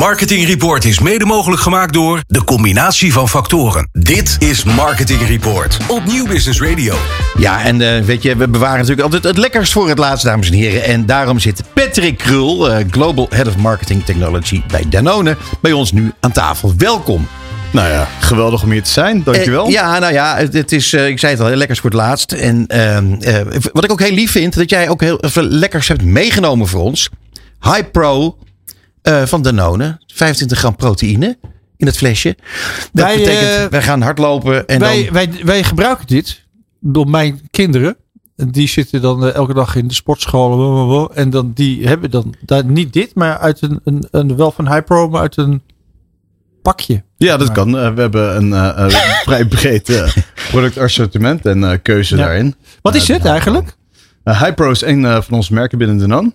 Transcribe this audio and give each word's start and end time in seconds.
Marketing 0.00 0.46
Report 0.46 0.84
is 0.84 0.98
mede 0.98 1.24
mogelijk 1.24 1.62
gemaakt 1.62 1.92
door 1.92 2.20
de 2.26 2.44
combinatie 2.44 3.12
van 3.12 3.28
factoren. 3.28 3.88
Dit 3.92 4.36
is 4.38 4.64
Marketing 4.64 5.26
Report 5.26 5.78
op 5.88 6.04
Nieuw 6.04 6.26
Business 6.26 6.60
Radio. 6.60 6.94
Ja, 7.36 7.64
en 7.64 7.80
eh, 7.80 8.04
weet 8.04 8.22
je, 8.22 8.36
we 8.36 8.48
bewaren 8.48 8.76
natuurlijk 8.76 9.02
altijd 9.02 9.24
het 9.24 9.38
lekkerst 9.38 9.72
voor 9.72 9.88
het 9.88 9.98
laatst, 9.98 10.24
dames 10.24 10.50
en 10.50 10.54
heren. 10.56 10.84
En 10.84 11.06
daarom 11.06 11.38
zit 11.38 11.62
Patrick 11.74 12.18
Krul, 12.18 12.70
eh, 12.70 12.84
Global 12.90 13.26
Head 13.30 13.46
of 13.46 13.56
Marketing 13.56 14.04
Technology 14.04 14.62
bij 14.66 14.84
Danone, 14.88 15.36
bij 15.60 15.72
ons 15.72 15.92
nu 15.92 16.12
aan 16.20 16.32
tafel. 16.32 16.74
Welkom. 16.76 17.28
Nou 17.72 17.88
ja, 17.88 18.08
geweldig 18.20 18.62
om 18.62 18.70
hier 18.70 18.82
te 18.82 18.90
zijn. 18.90 19.22
Dankjewel. 19.22 19.66
Eh, 19.66 19.72
ja, 19.72 19.98
nou 19.98 20.12
ja, 20.12 20.36
het, 20.36 20.52
het 20.52 20.72
is, 20.72 20.92
eh, 20.92 21.08
ik 21.08 21.18
zei 21.18 21.32
het 21.32 21.40
al, 21.40 21.48
heel 21.48 21.56
lekkers 21.56 21.80
voor 21.80 21.90
het 21.90 21.98
laatst. 21.98 22.32
En 22.32 22.66
ehm, 22.66 23.12
eh, 23.12 23.40
wat 23.72 23.84
ik 23.84 23.92
ook 23.92 24.00
heel 24.00 24.14
lief 24.14 24.30
vind, 24.30 24.54
dat 24.54 24.70
jij 24.70 24.88
ook 24.88 25.00
heel 25.00 25.18
veel 25.20 25.42
lekkers 25.42 25.88
hebt 25.88 26.02
meegenomen 26.02 26.66
voor 26.68 26.80
ons. 26.80 27.08
High 27.60 27.90
Pro 27.92 28.36
eh, 29.10 29.26
van 29.26 29.42
Danone, 29.42 30.00
25 30.06 30.58
gram 30.58 30.76
proteïne 30.76 31.38
in 31.76 31.86
het 31.86 31.96
flesje. 31.96 32.36
Dat 32.92 33.04
Wij, 33.06 33.16
betekent, 33.16 33.50
eh, 33.50 33.64
wij 33.64 33.82
gaan 33.82 34.00
hardlopen 34.02 34.66
en 34.68 34.80
wij, 34.80 35.04
dan... 35.04 35.12
wij, 35.12 35.30
wij 35.44 35.62
gebruiken 35.64 36.06
dit 36.06 36.44
door 36.80 37.08
mijn 37.10 37.40
kinderen. 37.50 37.96
En 38.36 38.50
Die 38.50 38.68
zitten 38.68 39.00
dan 39.02 39.26
eh, 39.26 39.34
elke 39.34 39.54
dag 39.54 39.76
in 39.76 39.88
de 39.88 39.94
sportschool. 39.94 40.56
blablabla. 40.56 41.14
En 41.16 41.30
dan, 41.30 41.52
die 41.54 41.86
hebben 41.88 42.10
dan 42.10 42.34
daar 42.40 42.64
niet 42.64 42.92
dit, 42.92 43.14
maar 43.14 43.38
uit 43.38 43.62
een, 43.62 43.80
een, 43.84 44.08
een 44.10 44.36
wel 44.36 44.50
van 44.52 44.68
Hypro, 44.68 45.08
maar 45.08 45.20
uit 45.20 45.36
een 45.36 45.62
pakje. 46.62 47.02
Ja, 47.16 47.36
dat 47.36 47.52
kan. 47.52 47.72
We 47.72 48.00
hebben 48.00 48.36
een 48.36 48.52
eh, 48.52 48.84
eh, 48.86 49.00
vrij 49.26 49.44
breed 49.46 49.88
eh, 49.88 50.16
productassortiment 50.50 51.46
en 51.46 51.64
eh, 51.64 51.78
keuze 51.82 52.16
Ja. 52.16 52.22
daarin. 52.24 52.54
Wat 52.82 52.94
is 52.94 53.04
dit 53.06 53.24
eigenlijk? 53.24 53.76
Uh, 54.24 54.42
Hypro 54.42 54.70
is 54.70 54.82
een 54.82 55.04
eh, 55.04 55.20
van 55.22 55.34
onze 55.36 55.54
merken 55.54 55.78
binnen 55.78 55.98
Danone. 55.98 56.32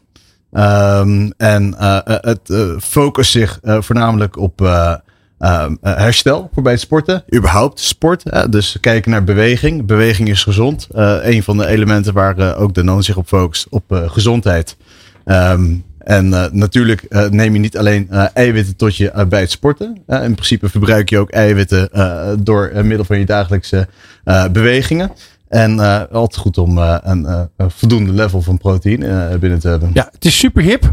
Ehm 0.56 1.30
en 1.38 1.76
eh, 1.78 1.98
eh, 2.06 2.16
het 2.22 2.50
eh, 2.50 2.78
focust 2.80 3.32
zich 3.32 3.60
voornamelijk 3.62 4.38
op 4.38 4.62
eh, 4.62 4.94
eh, 5.38 5.66
eh, 5.82 5.98
herstel 5.98 6.50
voor 6.54 6.64
bij 6.64 6.72
het 6.72 6.82
sporten. 6.82 7.24
Überhaupt 7.36 7.80
sport. 7.80 8.52
dus 8.52 8.78
kijken 8.82 9.12
naar 9.12 9.24
beweging. 9.24 9.86
Beweging 9.86 10.30
is 10.30 10.44
gezond. 10.44 10.88
Een 10.92 11.44
van 11.44 11.58
de 11.58 11.68
elementen 11.68 12.14
waar 12.14 12.58
ook 12.58 12.74
Danone 12.74 13.02
zich 13.02 13.18
op 13.18 13.28
focust. 13.28 13.68
Op 13.70 13.84
gezondheid. 14.08 14.78
Ehm, 15.26 15.76
en 16.00 16.30
natuurlijk 16.52 17.30
neem 17.30 17.54
je 17.54 17.60
niet 17.60 17.78
alleen 17.78 18.10
eiwitten 18.34 18.76
tot 18.76 18.98
je 18.98 19.26
bij 19.30 19.40
het 19.40 19.52
sporten. 19.52 20.04
In 20.08 20.34
principe 20.34 20.70
verbruik 20.70 21.10
je 21.10 21.18
ook 21.18 21.30
eiwitten 21.32 21.90
door 22.44 22.72
middel 22.84 23.06
van 23.06 23.20
je 23.20 23.26
dagelijkse 23.26 23.88
bewegingen. 24.52 25.12
En 25.56 25.80
eh, 25.80 26.02
altijd 26.12 26.42
goed 26.42 26.58
om 26.58 26.78
eh, 26.78 26.96
een, 27.04 27.26
eh, 27.26 27.42
een 27.58 27.72
voldoende 27.72 28.12
level 28.12 28.42
van 28.42 28.58
proteïne 28.58 29.38
binnen 29.40 29.60
te 29.60 29.68
hebben. 29.68 29.92
Ja, 29.94 30.10
het 30.12 30.26
is 30.26 30.38
super 30.38 30.64
hip. 30.64 30.92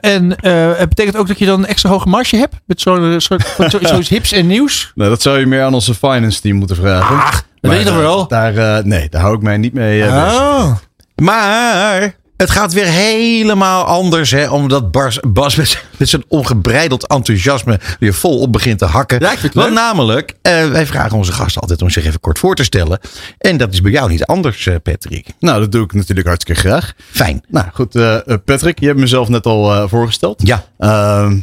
En 0.00 0.44
het 0.76 0.88
betekent 0.88 1.16
ook 1.16 1.26
dat 1.26 1.38
je 1.38 1.46
dan 1.46 1.58
een 1.58 1.66
extra 1.66 1.90
hoge 1.90 2.08
marge 2.08 2.36
hebt. 2.36 2.54
Met 2.66 2.80
zo'n 2.80 3.20
soort 3.20 3.42
zo, 3.70 3.78
zoiets 3.82 4.08
hips 4.08 4.32
en 4.32 4.46
nieuws. 4.46 4.92
Nou, 4.94 5.10
dat 5.10 5.22
zou 5.22 5.38
je 5.38 5.46
meer 5.46 5.62
aan 5.62 5.74
onze 5.74 5.94
finance 5.94 6.40
team 6.40 6.56
moeten 6.56 6.76
vragen. 6.76 7.16
Ah, 7.16 7.32
dat 7.60 7.70
weet 7.70 7.80
je 7.80 7.86
toch 7.86 7.96
wel? 7.96 8.28
Daar, 8.28 8.86
nee, 8.86 9.08
daar 9.08 9.20
hou 9.20 9.34
ik 9.34 9.42
mij 9.42 9.56
niet 9.56 9.72
mee 9.72 10.00
bezig. 10.00 10.40
Oh. 10.40 10.72
Maar 11.14 12.14
het 12.42 12.50
gaat 12.50 12.72
weer 12.72 12.86
helemaal 12.86 13.84
anders, 13.84 14.30
hè? 14.30 14.50
Omdat 14.50 14.90
Bas, 14.90 15.18
Bas 15.28 15.56
met, 15.56 15.84
met 15.98 16.08
zijn 16.08 16.24
ongebreideld 16.28 17.06
enthousiasme 17.06 17.80
weer 17.98 18.14
volop 18.14 18.52
begint 18.52 18.78
te 18.78 18.84
hakken. 18.84 19.20
Ja, 19.20 19.34
Want 19.52 19.72
namelijk, 19.72 20.34
eh, 20.42 20.70
wij 20.70 20.86
vragen 20.86 21.16
onze 21.16 21.32
gasten 21.32 21.60
altijd 21.60 21.82
om 21.82 21.90
zich 21.90 22.04
even 22.04 22.20
kort 22.20 22.38
voor 22.38 22.54
te 22.54 22.64
stellen. 22.64 22.98
En 23.38 23.56
dat 23.56 23.72
is 23.72 23.80
bij 23.80 23.92
jou 23.92 24.10
niet 24.10 24.24
anders, 24.24 24.66
eh, 24.66 24.74
Patrick. 24.82 25.26
Nou, 25.38 25.60
dat 25.60 25.72
doe 25.72 25.84
ik 25.84 25.92
natuurlijk 25.92 26.26
hartstikke 26.26 26.60
graag. 26.60 26.92
Fijn. 27.10 27.44
Nou 27.48 27.66
goed, 27.72 27.94
eh, 27.94 28.16
Patrick, 28.44 28.80
je 28.80 28.86
hebt 28.86 28.98
mezelf 28.98 29.28
net 29.28 29.46
al 29.46 29.88
voorgesteld. 29.88 30.40
Ja. 30.44 30.64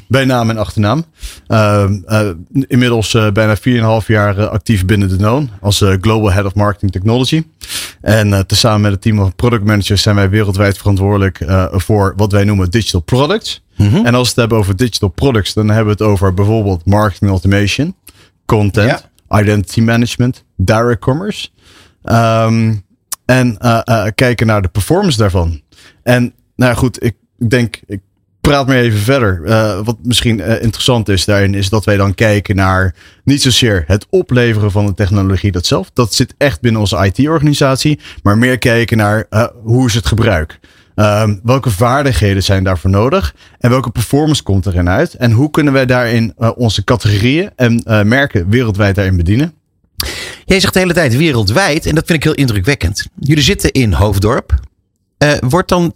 Bij 0.08 0.26
naam 0.26 0.50
en 0.50 0.58
achternaam. 0.58 1.06
Inmiddels 2.68 3.18
bijna 3.34 3.56
4,5 3.58 4.08
jaar 4.08 4.48
actief 4.48 4.86
binnen 4.86 5.10
Danone 5.10 5.48
als 5.62 5.82
eh, 5.82 5.94
Global 6.02 6.32
Head 6.32 6.46
of 6.46 6.56
Marketing 6.56 6.92
Technology. 6.92 7.44
En 8.02 8.48
tezamen 8.48 8.82
met 8.82 8.92
het 8.92 9.02
team 9.02 9.18
van 9.18 9.36
product 9.36 9.64
managers 9.64 10.02
zijn 10.02 10.16
wij 10.16 10.30
wereldwijd 10.30 10.78
verantwoordelijk 10.90 11.40
eh, 11.40 11.66
voor 11.72 12.14
wat 12.16 12.32
wij 12.32 12.44
noemen 12.44 12.70
digital 12.70 13.02
products. 13.02 13.64
En 13.78 14.16
als 14.16 14.24
we 14.24 14.28
het 14.28 14.36
hebben 14.36 14.58
over 14.58 14.76
digital 14.76 15.10
products, 15.10 15.54
dan 15.54 15.68
hebben 15.68 15.86
we 15.86 16.04
het 16.04 16.12
over 16.12 16.34
bijvoorbeeld 16.34 16.86
marketing 16.86 17.32
automation, 17.32 17.96
content, 18.46 19.10
identity 19.30 19.82
management, 19.82 20.44
direct 20.56 21.00
commerce. 21.00 21.50
Ehm, 22.04 22.76
en 23.26 23.58
eh, 23.58 23.80
eh, 23.84 24.08
kijken 24.16 24.48
naar 24.48 24.62
de 24.62 24.68
performance 24.68 25.18
daarvan. 25.18 25.62
En 26.04 26.34
nou 26.56 26.76
goed, 26.76 27.04
ik 27.04 27.16
denk, 27.48 27.80
ik 27.86 28.02
praat 28.42 28.68
maar 28.68 28.76
even 28.76 29.00
verder. 29.00 29.44
Wat 29.84 29.98
misschien 30.04 30.40
interessant 30.40 31.10
is 31.10 31.26
daarin, 31.26 31.54
is 31.54 31.70
dat 31.70 31.86
wij 31.86 31.98
dan 31.98 32.16
kijken 32.16 32.56
naar 32.56 32.96
niet 33.24 33.42
zozeer 33.42 33.84
het 33.88 34.06
opleveren 34.10 34.72
van 34.72 34.86
de 34.86 34.94
technologie 34.94 35.52
dat 35.52 35.66
zelf. 35.66 35.92
Dat 35.94 36.14
zit 36.14 36.34
echt 36.38 36.62
binnen 36.62 36.82
onze 36.82 37.12
IT-organisatie. 37.14 38.00
Maar 38.24 38.38
meer 38.38 38.58
kijken 38.58 38.98
naar 38.98 39.26
hoe 39.64 39.86
is 39.86 39.94
het 39.94 40.06
gebruik. 40.06 40.60
Ehm, 41.00 41.36
welke 41.44 41.70
vaardigheden 41.70 42.44
zijn 42.44 42.64
daarvoor 42.64 42.90
nodig? 42.90 43.36
En 43.60 43.70
welke 43.70 43.90
performance 43.90 44.44
komt 44.44 44.66
erin 44.66 44.90
uit? 44.90 45.14
En 45.14 45.32
hoe 45.32 45.52
kunnen 45.52 45.74
wij 45.74 45.86
daarin 45.86 46.34
eh, 46.38 46.52
onze 46.56 46.84
categorieën 46.84 47.50
en 47.56 47.84
eh, 47.84 48.04
merken 48.04 48.50
wereldwijd 48.50 48.96
daarin 48.96 49.18
bedienen? 49.18 49.54
Jij 50.46 50.60
zegt 50.60 50.74
de 50.74 50.80
hele 50.80 50.94
tijd 50.94 51.18
wereldwijd, 51.18 51.86
en 51.86 51.96
dat 51.96 52.06
vind 52.06 52.18
ik 52.18 52.24
heel 52.24 52.34
indrukwekkend. 52.34 53.08
Jullie 53.20 53.44
zitten 53.44 53.72
in 53.72 53.94
Hoofddorp. 53.94 54.54
Eh, 55.18 55.32
wordt 55.40 55.70
dan 55.70 55.94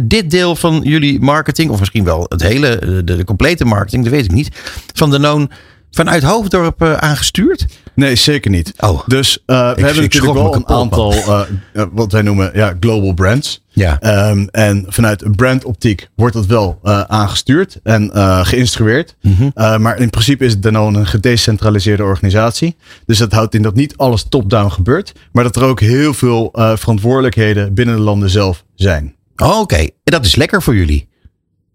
dit 0.00 0.30
deel 0.30 0.56
van 0.56 0.80
jullie 0.84 1.20
marketing, 1.20 1.70
of 1.70 1.78
misschien 1.78 2.04
wel 2.04 2.26
het 2.28 2.42
hele, 2.42 3.02
de, 3.04 3.16
de 3.16 3.24
complete 3.24 3.64
marketing, 3.64 4.02
dat 4.04 4.12
weet 4.12 4.24
ik 4.24 4.32
niet, 4.32 4.50
van 4.92 5.10
Danone 5.10 5.48
vanuit 5.94 6.22
Hoofddorp 6.22 6.82
eh, 6.82 6.94
aangestuurd? 6.94 7.66
Nee, 7.94 8.14
zeker 8.14 8.50
niet. 8.50 8.72
Oh. 8.76 9.00
Dus 9.06 9.38
uh, 9.46 9.56
we 9.74 9.80
hebben 9.80 10.02
natuurlijk 10.02 10.34
wel 10.34 10.54
een 10.54 10.68
aantal, 10.68 11.12
uh, 11.12 11.40
uh, 11.72 11.84
wat 11.92 12.12
wij 12.12 12.22
noemen, 12.22 12.50
ja, 12.54 12.76
global 12.80 13.12
brands. 13.12 13.62
Ja. 13.68 14.28
Um, 14.30 14.48
en 14.48 14.84
vanuit 14.88 15.22
een 15.22 15.34
brandoptiek 15.34 16.08
wordt 16.14 16.34
dat 16.34 16.46
wel 16.46 16.78
aangestuurd 17.06 17.80
en 17.82 18.10
geïnstrueerd. 18.46 19.16
Mm 19.20 19.36
-hmm. 19.36 19.82
maar 19.82 19.98
in 19.98 20.10
principe 20.10 20.44
is 20.44 20.60
Danone 20.60 20.98
een 20.98 21.06
gedecentraliseerde 21.06 22.02
organisatie. 22.02 22.76
Dus 23.06 23.18
dat 23.18 23.32
houdt 23.32 23.54
in 23.54 23.62
dat 23.62 23.74
niet 23.74 23.96
alles 23.96 24.26
top-down 24.28 24.70
gebeurt. 24.70 25.12
Maar 25.32 25.44
dat 25.44 25.56
er 25.56 25.64
ook 25.64 25.80
heel 25.80 26.14
veel 26.14 26.48
verantwoordelijkheden 26.52 27.74
binnen 27.74 27.96
de 27.96 28.02
landen 28.02 28.30
zelf 28.30 28.64
zijn. 28.74 29.14
Oh, 29.36 29.48
Oké, 29.48 29.58
okay. 29.58 29.84
en 29.84 30.12
dat 30.12 30.24
is 30.24 30.36
lekker 30.36 30.62
voor 30.62 30.76
jullie. 30.76 31.08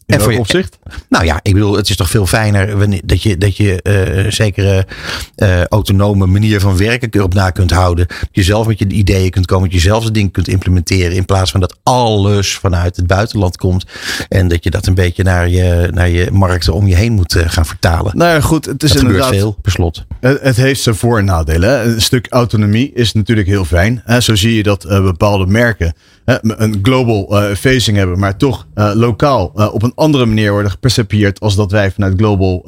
In 0.09 0.15
en 0.15 0.21
voor 0.21 0.31
je 0.31 0.39
opzicht? 0.39 0.77
Nou 1.09 1.25
ja, 1.25 1.39
ik 1.41 1.53
bedoel, 1.53 1.75
het 1.75 1.89
is 1.89 1.95
toch 1.95 2.09
veel 2.09 2.25
fijner 2.25 2.77
wanneer, 2.77 3.01
dat 3.05 3.23
je, 3.23 3.37
dat 3.37 3.57
je 3.57 3.79
uh, 4.23 4.31
zekere 4.31 4.87
uh, 5.35 5.63
autonome 5.63 6.25
manier 6.25 6.59
van 6.59 6.77
werken 6.77 7.09
erop 7.11 7.33
na 7.33 7.49
kunt 7.49 7.71
houden. 7.71 8.07
Dat 8.07 8.29
je 8.31 8.43
zelf 8.43 8.67
met 8.67 8.79
je 8.79 8.87
ideeën 8.87 9.29
kunt 9.29 9.45
komen, 9.45 9.69
dat 9.69 9.81
je 9.81 9.87
zelf 9.87 10.03
de 10.03 10.11
dingen 10.11 10.31
kunt 10.31 10.47
implementeren. 10.47 11.15
In 11.15 11.25
plaats 11.25 11.51
van 11.51 11.59
dat 11.59 11.77
alles 11.83 12.57
vanuit 12.57 12.95
het 12.95 13.07
buitenland 13.07 13.57
komt. 13.57 13.85
En 14.29 14.47
dat 14.47 14.63
je 14.63 14.69
dat 14.69 14.87
een 14.87 14.93
beetje 14.93 15.23
naar 15.23 15.49
je, 15.49 15.89
naar 15.93 16.09
je 16.09 16.31
markten 16.31 16.73
om 16.73 16.87
je 16.87 16.95
heen 16.95 17.13
moet 17.13 17.35
uh, 17.35 17.43
gaan 17.47 17.65
vertalen. 17.65 18.17
Nou 18.17 18.33
ja, 18.33 18.41
goed, 18.41 18.65
het 18.65 18.83
is 18.83 18.91
dat 18.91 19.01
inderdaad. 19.01 19.29
veel, 19.29 19.57
per 19.61 19.71
slot. 19.71 20.05
Het, 20.19 20.41
het, 20.41 20.55
heeft 20.55 20.81
zijn 20.81 20.95
voor- 20.95 21.17
en 21.17 21.25
nadelen. 21.25 21.69
Hè? 21.69 21.83
Een 21.83 22.01
stuk 22.01 22.27
autonomie 22.29 22.91
is 22.93 23.13
natuurlijk 23.13 23.47
heel 23.47 23.65
fijn. 23.65 24.01
Hè? 24.05 24.21
Zo 24.21 24.35
zie 24.35 24.55
je 24.55 24.63
dat 24.63 24.85
bepaalde 24.87 25.45
merken 25.45 25.93
een 26.41 26.79
global 26.81 27.27
uh, 27.31 27.55
facing 27.55 27.97
hebben, 27.97 28.19
maar 28.19 28.37
toch 28.37 28.67
uh, 28.75 28.91
lokaal 28.93 29.51
uh, 29.55 29.73
op 29.73 29.83
een 29.83 29.91
andere 29.95 30.25
manier 30.25 30.51
worden 30.51 30.71
gepercepieerd 30.71 31.39
als 31.39 31.55
dat 31.55 31.71
wij 31.71 31.91
vanuit 31.91 32.17
global 32.17 32.65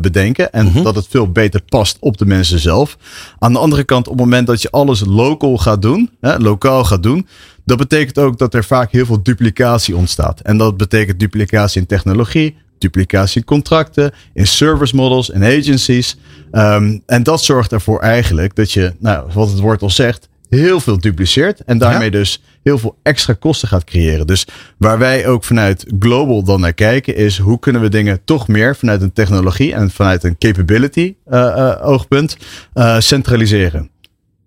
bedenken. 0.00 0.52
En 0.52 0.66
-hmm. 0.66 0.82
dat 0.82 0.94
het 0.94 1.06
veel 1.10 1.32
beter 1.32 1.62
past 1.68 1.96
op 2.00 2.18
de 2.18 2.26
mensen 2.26 2.58
zelf. 2.58 2.96
Aan 3.38 3.52
de 3.52 3.58
andere 3.58 3.84
kant, 3.84 4.06
op 4.06 4.12
het 4.12 4.22
moment 4.22 4.46
dat 4.46 4.62
je 4.62 4.70
alles 4.70 5.02
local 5.06 5.56
gaat 5.58 5.82
doen, 5.82 6.10
hè, 6.20 6.36
lokaal 6.36 6.84
gaat 6.84 7.02
doen, 7.02 7.26
dat 7.64 7.78
betekent 7.78 8.18
ook 8.18 8.38
dat 8.38 8.54
er 8.54 8.64
vaak 8.64 8.92
heel 8.92 9.06
veel 9.06 9.22
duplicatie 9.22 9.96
ontstaat. 9.96 10.40
En 10.40 10.58
dat 10.58 10.76
betekent 10.76 11.20
duplicatie 11.20 11.80
in 11.80 11.86
technologie, 11.86 12.56
duplicatie 12.78 13.40
in 13.40 13.46
contracten, 13.46 14.12
in 14.32 14.46
service 14.46 14.96
models 14.96 15.30
en 15.30 15.42
agencies. 15.42 16.16
Um, 16.52 17.02
en 17.06 17.22
dat 17.22 17.42
zorgt 17.42 17.72
ervoor 17.72 18.00
eigenlijk 18.00 18.56
dat 18.56 18.72
je, 18.72 18.94
nou, 18.98 19.26
wat 19.32 19.50
het 19.50 19.58
woord 19.58 19.82
al 19.82 19.90
zegt, 19.90 20.28
heel 20.48 20.80
veel 20.80 21.00
dupliceert 21.00 21.60
en 21.64 21.78
daarmee 21.78 22.10
ja. 22.10 22.18
dus 22.18 22.42
heel 22.64 22.78
veel 22.78 22.98
extra 23.02 23.32
kosten 23.32 23.68
gaat 23.68 23.84
creëren. 23.84 24.26
Dus 24.26 24.46
waar 24.78 24.98
wij 24.98 25.26
ook 25.26 25.44
vanuit 25.44 25.84
global 25.98 26.44
dan 26.44 26.60
naar 26.60 26.72
kijken 26.72 27.16
is 27.16 27.38
hoe 27.38 27.58
kunnen 27.58 27.82
we 27.82 27.88
dingen 27.88 28.24
toch 28.24 28.48
meer 28.48 28.76
vanuit 28.76 29.02
een 29.02 29.12
technologie 29.12 29.74
en 29.74 29.90
vanuit 29.90 30.24
een 30.24 30.38
capability 30.38 31.14
uh, 31.28 31.38
uh, 31.38 31.74
oogpunt 31.82 32.36
uh, 32.74 33.00
centraliseren. 33.00 33.90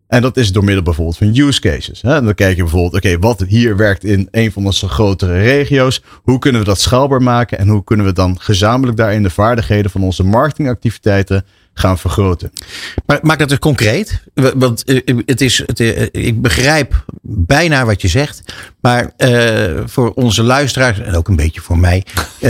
En 0.07 0.21
dat 0.21 0.37
is 0.37 0.51
door 0.51 0.63
middel 0.63 0.83
bijvoorbeeld 0.83 1.17
van 1.17 1.35
use 1.35 1.61
cases. 1.61 2.01
En 2.01 2.25
dan 2.25 2.33
kijk 2.33 2.55
je 2.55 2.61
bijvoorbeeld, 2.61 2.93
oké, 2.93 3.19
wat 3.19 3.43
hier 3.47 3.77
werkt 3.77 4.03
in 4.03 4.27
een 4.31 4.51
van 4.51 4.65
onze 4.65 4.87
grotere 4.87 5.41
regio's. 5.41 6.03
Hoe 6.23 6.39
kunnen 6.39 6.61
we 6.61 6.67
dat 6.67 6.79
schaalbaar 6.79 7.21
maken? 7.21 7.57
En 7.57 7.67
hoe 7.67 7.83
kunnen 7.83 8.05
we 8.05 8.13
dan 8.13 8.39
gezamenlijk 8.39 8.97
daarin 8.97 9.23
de 9.23 9.29
vaardigheden 9.29 9.91
van 9.91 10.03
onze 10.03 10.23
marketingactiviteiten 10.23 11.45
gaan 11.77 11.97
vergroten. 11.97 12.51
Maar 13.06 13.19
maak 13.21 13.39
dat 13.39 13.51
eens 13.51 13.59
concreet. 13.59 14.24
W- 14.33 14.47
Want 14.56 14.83
eh, 14.83 15.18
het 15.25 15.41
is, 15.41 15.57
het, 15.65 15.79
eh, 15.79 16.01
ik 16.12 16.41
begrijp 16.41 17.06
bijna 17.21 17.85
wat 17.85 18.01
je 18.01 18.07
zegt. 18.07 18.41
Maar 18.79 19.12
eh, 19.18 19.79
voor 19.85 20.12
onze 20.13 20.44
luisteraars, 20.44 21.00
en 21.00 21.15
ook 21.15 21.27
een 21.27 21.35
beetje 21.35 21.62
voor 21.62 21.77
mij. 21.77 22.06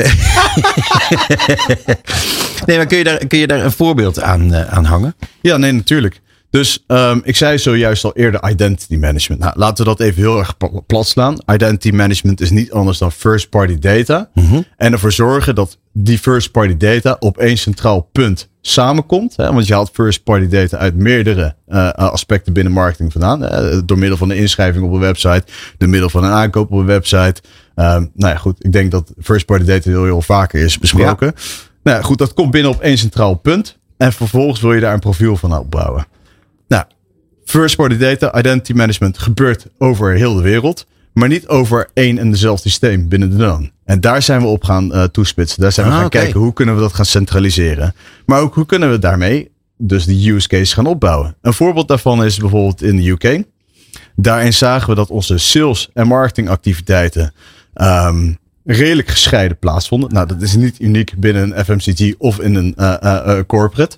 nee, 2.66 2.78
maar 2.78 2.86
kun 2.86 2.98
je, 2.98 3.04
daar, 3.04 3.28
kun 3.28 3.40
je 3.40 3.48
daar 3.48 3.64
een 3.64 3.72
voorbeeld 3.72 4.22
aan, 4.22 4.54
eh, 4.54 4.74
aan 4.74 4.86
hangen? 4.86 5.16
Ja, 5.42 5.58
nee, 5.58 5.72
natuurlijk. 5.72 6.20
Dus 6.58 6.84
ehm, 6.88 7.20
ik 7.24 7.36
zei 7.36 7.58
zojuist 7.58 8.04
al 8.04 8.14
eerder 8.16 8.50
identity 8.50 8.96
management. 8.96 9.42
Nou, 9.42 9.54
laten 9.58 9.84
we 9.86 9.90
dat 9.90 10.00
even 10.00 10.22
heel 10.22 10.40
erg 10.40 10.58
pla- 10.58 10.80
plat 10.88 11.08
slaan. 11.08 11.38
Identity 11.52 11.96
management 11.96 12.42
is 12.42 12.50
niet 12.50 12.72
anders 12.72 12.98
dan 12.98 13.12
first 13.12 13.50
party 13.50 13.80
data. 13.80 14.30
En 14.78 14.92
ervoor 14.92 15.12
zorgen 15.12 15.56
dat 15.56 15.78
die 15.94 16.18
first 16.20 16.52
party 16.52 16.78
data 16.78 17.16
op 17.20 17.38
één 17.38 17.58
centraal 17.58 18.10
punt 18.12 18.50
samenkomt. 18.62 19.36
Hè? 19.36 19.54
Want 19.54 19.68
je 19.68 19.74
haalt 19.74 19.90
first 19.94 20.24
party 20.24 20.48
data 20.48 20.78
uit 20.78 20.96
meerdere 20.96 21.56
eh, 21.68 21.90
aspecten 21.90 22.54
binnen 22.54 22.74
marketing 22.74 23.12
vandaan. 23.12 23.42
Hè? 23.42 23.86
Door 23.86 23.98
middel 23.98 24.18
van 24.18 24.30
een 24.30 24.38
inschrijving 24.38 24.86
op 24.86 24.94
een 24.94 25.00
website. 25.00 25.44
Door 25.78 25.90
middel 25.90 26.10
van 26.10 26.24
een 26.24 26.32
aankoop 26.32 26.72
op 26.72 26.80
een 26.80 26.86
website. 26.86 27.42
Ehm, 27.76 28.06
nou 28.14 28.34
ja, 28.34 28.38
goed. 28.38 28.66
Ik 28.66 28.72
denk 28.72 28.92
dat 28.92 29.14
first 29.22 29.46
party 29.46 29.66
data 29.66 29.90
heel, 29.90 30.04
heel 30.04 30.22
vaker 30.22 30.64
is 30.64 30.78
besproken. 30.80 31.34
Nou 31.84 31.98
ja, 31.98 32.04
goed. 32.04 32.18
Dat 32.18 32.34
komt 32.34 32.52
binnen 32.52 32.72
op 32.72 32.82
één 32.82 32.98
centraal 32.98 33.36
punt. 33.36 33.78
En 33.98 34.14
vervolgens 34.14 34.62
wil 34.62 34.74
je 34.74 34.82
daar 34.82 34.94
een 34.94 35.00
profiel 35.00 35.38
van 35.38 35.58
opbouwen. 35.58 36.08
Nou, 36.68 36.84
first 37.46 37.76
party 37.76 37.98
data, 37.98 38.38
identity 38.38 38.74
management 38.74 39.18
gebeurt 39.18 39.66
over 39.78 40.14
heel 40.14 40.34
de 40.36 40.42
wereld. 40.42 40.86
Maar 41.14 41.28
niet 41.30 41.48
over 41.48 41.90
één 41.94 42.18
en 42.18 42.32
dezelfde 42.32 42.70
systeem 42.70 43.08
binnen 43.08 43.30
de 43.30 43.36
dan. 43.36 43.72
En 43.86 44.02
daar 44.02 44.22
zijn 44.22 44.42
we 44.42 44.48
op 44.48 44.64
gaan 44.64 44.94
eh, 44.94 45.04
toespitsen. 45.04 45.62
Daar 45.62 45.72
zijn 45.72 45.88
we 45.88 45.94
Ah, 45.94 46.00
gaan 46.00 46.10
kijken 46.10 46.40
hoe 46.40 46.54
kunnen 46.54 46.76
we 46.76 46.82
dat 46.82 46.94
gaan 46.94 47.06
centraliseren. 47.06 47.96
Maar 48.26 48.42
ook 48.42 48.56
hoe 48.56 48.66
kunnen 48.66 48.92
we 48.92 49.00
daarmee 49.00 49.52
dus 49.78 50.06
de 50.06 50.32
use 50.32 50.48
case 50.48 50.74
gaan 50.74 50.86
opbouwen. 50.86 51.36
Een 51.42 51.54
voorbeeld 51.54 51.88
daarvan 51.88 52.24
is 52.24 52.38
bijvoorbeeld 52.38 52.82
in 52.82 52.96
de 52.96 53.10
UK. 53.10 53.44
Daarin 54.16 54.54
zagen 54.54 54.90
we 54.90 54.96
dat 54.96 55.10
onze 55.10 55.38
sales 55.38 55.90
en 55.94 56.08
marketingactiviteiten 56.08 57.34
ehm, 57.74 58.34
redelijk 58.66 59.08
gescheiden 59.08 59.58
plaatsvonden. 59.58 60.14
Nou, 60.14 60.28
dat 60.28 60.42
is 60.42 60.56
niet 60.56 60.80
uniek 60.80 61.14
binnen 61.18 61.58
een 61.58 61.66
FMCG 61.66 62.14
of 62.18 62.40
in 62.40 62.56
een 62.56 62.74
eh, 62.76 62.94
eh, 63.02 63.46
corporate. 63.48 63.98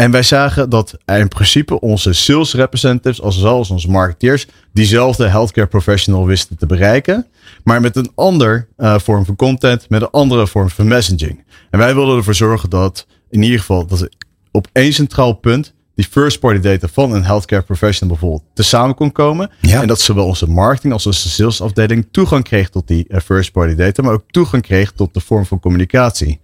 En 0.00 0.10
wij 0.10 0.22
zagen 0.22 0.70
dat 0.70 0.98
in 1.06 1.28
principe 1.28 1.80
onze 1.80 2.12
sales 2.12 2.54
representatives, 2.54 3.22
als 3.22 3.40
wel 3.40 3.56
als 3.56 3.70
onze 3.70 3.90
marketeers, 3.90 4.46
diezelfde 4.72 5.26
healthcare 5.26 5.66
professional 5.66 6.26
wisten 6.26 6.56
te 6.56 6.66
bereiken. 6.66 7.26
Maar 7.64 7.80
met 7.80 7.96
een 7.96 8.10
ander 8.14 8.68
eh, 8.76 8.98
vorm 8.98 9.24
van 9.24 9.36
content, 9.36 9.88
met 9.88 10.02
een 10.02 10.10
andere 10.10 10.46
vorm 10.46 10.70
van 10.70 10.88
messaging. 10.88 11.44
En 11.70 11.78
wij 11.78 11.94
wilden 11.94 12.16
ervoor 12.16 12.34
zorgen 12.34 12.70
dat 12.70 13.06
in 13.30 13.42
ieder 13.42 13.58
geval 13.58 13.86
dat 13.86 14.08
op 14.50 14.68
één 14.72 14.92
centraal 14.92 15.32
punt 15.32 15.74
die 15.94 16.06
first 16.10 16.40
party 16.40 16.60
data 16.60 16.88
van 16.92 17.12
een 17.12 17.24
healthcare 17.24 17.62
professional 17.62 18.16
bijvoorbeeld 18.16 18.50
te 18.54 18.62
samen 18.62 18.94
kon 18.94 19.12
komen. 19.12 19.50
Ja. 19.60 19.80
En 19.80 19.88
dat 19.88 20.00
zowel 20.00 20.26
onze 20.26 20.48
marketing 20.48 20.92
als 20.92 21.06
onze 21.06 21.28
salesafdeling 21.28 22.08
toegang 22.10 22.44
kreeg 22.44 22.68
tot 22.68 22.88
die 22.88 23.04
eh, 23.08 23.20
first 23.20 23.52
party 23.52 23.74
data, 23.74 24.02
maar 24.02 24.12
ook 24.12 24.24
toegang 24.30 24.62
kreeg 24.62 24.92
tot 24.92 25.14
de 25.14 25.20
vorm 25.20 25.46
van 25.46 25.60
communicatie. 25.60 26.40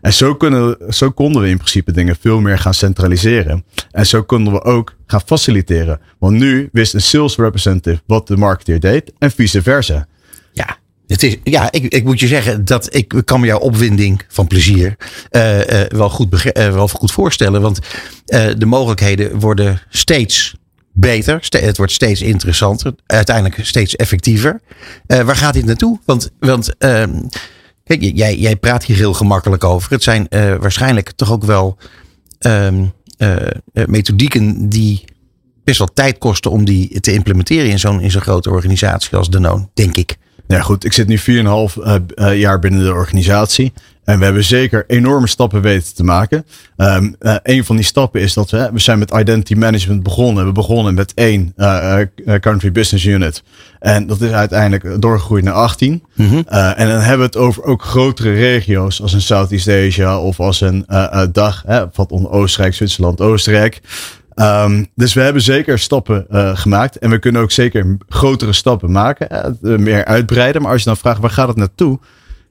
En 0.00 0.12
zo, 0.12 0.34
kunnen, 0.34 0.76
zo 0.88 1.10
konden 1.10 1.42
we 1.42 1.48
in 1.48 1.56
principe 1.56 1.92
dingen 1.92 2.16
veel 2.20 2.40
meer 2.40 2.58
gaan 2.58 2.74
centraliseren. 2.74 3.64
En 3.90 4.06
zo 4.06 4.22
konden 4.22 4.52
we 4.52 4.62
ook 4.62 4.94
gaan 5.06 5.22
faciliteren. 5.26 6.00
Want 6.18 6.36
nu 6.36 6.68
wist 6.72 6.94
een 6.94 7.00
sales 7.00 7.36
representative 7.36 8.00
wat 8.06 8.26
de 8.26 8.36
marketeer 8.36 8.80
deed 8.80 9.12
en 9.18 9.30
vice 9.30 9.62
versa. 9.62 10.06
Ja, 10.52 10.78
het 11.08 11.22
is, 11.22 11.36
ja 11.44 11.72
ik, 11.72 11.84
ik 11.84 12.04
moet 12.04 12.20
je 12.20 12.26
zeggen 12.26 12.64
dat 12.64 12.94
ik 12.94 13.22
kan 13.24 13.40
me 13.40 13.46
jouw 13.46 13.58
opwinding 13.58 14.24
van 14.28 14.46
plezier 14.46 14.96
eh, 15.30 15.82
eh, 15.82 15.90
wel, 15.90 16.10
goed 16.10 16.52
eh, 16.52 16.72
wel 16.72 16.88
goed 16.88 17.12
voorstellen. 17.12 17.60
Want 17.60 17.78
de 18.56 18.66
mogelijkheden 18.66 19.38
worden 19.38 19.82
steeds 19.88 20.56
beter. 20.92 21.46
Het 21.48 21.76
wordt 21.76 21.92
steeds 21.92 22.22
interessanter. 22.22 22.94
Uiteindelijk 23.06 23.58
steeds 23.62 23.96
effectiever. 23.96 24.60
Waar 25.06 25.36
gaat 25.36 25.54
dit 25.54 25.64
naartoe? 25.64 25.98
Want, 26.04 26.30
want 26.38 26.76
ehm, 26.78 27.20
jij, 27.96 28.56
praat 28.56 28.84
hier 28.84 28.96
heel 28.96 29.14
gemakkelijk 29.14 29.64
over. 29.64 29.90
Het 29.90 30.02
zijn 30.02 30.28
eh, 30.28 30.54
waarschijnlijk 30.56 31.10
toch 31.10 31.32
ook 31.32 31.44
wel 31.44 31.78
ehm, 32.38 32.84
eh, 33.16 33.46
eh, 33.46 33.52
methodieken 33.86 34.68
die 34.68 35.04
best 35.64 35.78
wel 35.78 35.92
tijd 35.94 36.18
kosten 36.18 36.50
om 36.50 36.64
die 36.64 37.00
te 37.00 37.12
implementeren 37.12 37.70
in 37.70 37.78
zo'n 37.78 38.10
grote 38.10 38.50
organisatie 38.50 39.16
als 39.16 39.30
Danone, 39.30 39.68
denk 39.74 39.96
ik. 39.96 40.16
Ja, 40.46 40.60
goed. 40.60 40.84
Ik 40.84 40.92
zit 40.92 41.08
nu 41.08 41.18
4,5 41.18 41.24
uh, 41.24 41.94
uh, 42.14 42.38
jaar 42.38 42.58
binnen 42.58 42.84
de 42.84 42.92
organisatie. 42.92 43.72
En 44.08 44.18
we 44.18 44.24
hebben 44.24 44.44
zeker 44.44 44.84
enorme 44.86 45.26
stappen 45.26 45.62
weten 45.62 45.94
te 45.94 46.04
maken. 46.04 46.46
Um, 46.76 47.16
uh, 47.20 47.34
een 47.42 47.64
van 47.64 47.76
die 47.76 47.84
stappen 47.84 48.20
is 48.20 48.34
dat 48.34 48.50
we, 48.50 48.70
we 48.72 48.78
zijn 48.78 48.98
met 48.98 49.10
identity 49.10 49.54
management 49.54 50.02
begonnen. 50.02 50.46
We 50.46 50.52
begonnen 50.52 50.94
met 50.94 51.14
één 51.14 51.52
uh, 51.56 51.98
uh, 52.16 52.34
country 52.34 52.72
business 52.72 53.04
unit. 53.04 53.42
En 53.78 54.06
dat 54.06 54.20
is 54.20 54.30
uiteindelijk 54.30 55.02
doorgegroeid 55.02 55.44
naar 55.44 55.54
18. 55.54 56.02
Mm-hmm. 56.14 56.44
Uh, 56.50 56.80
en 56.80 56.88
dan 56.88 56.98
hebben 56.98 57.18
we 57.18 57.24
het 57.24 57.36
over 57.36 57.64
ook 57.64 57.82
grotere 57.82 58.32
regio's 58.32 59.02
als 59.02 59.12
een 59.12 59.20
Southeast 59.20 59.68
Asia 59.68 60.20
of 60.20 60.40
als 60.40 60.60
een 60.60 60.86
dag. 61.32 61.62
Hè, 61.66 61.84
wat 61.94 62.10
onder 62.10 62.30
Oostenrijk, 62.30 62.74
Zwitserland, 62.74 63.20
Oostenrijk. 63.20 63.80
Um, 64.34 64.86
dus 64.94 65.14
we 65.14 65.20
hebben 65.20 65.42
zeker 65.42 65.78
stappen 65.78 66.26
uh, 66.30 66.56
gemaakt. 66.56 66.98
En 66.98 67.10
we 67.10 67.18
kunnen 67.18 67.42
ook 67.42 67.50
zeker 67.50 67.96
grotere 68.08 68.52
stappen 68.52 68.90
maken. 68.90 69.56
Uh, 69.62 69.78
meer 69.78 70.04
uitbreiden. 70.04 70.62
Maar 70.62 70.70
als 70.70 70.80
je 70.80 70.88
dan 70.88 70.96
vraagt 70.96 71.20
waar 71.20 71.30
gaat 71.30 71.48
het 71.48 71.56
naartoe? 71.56 71.98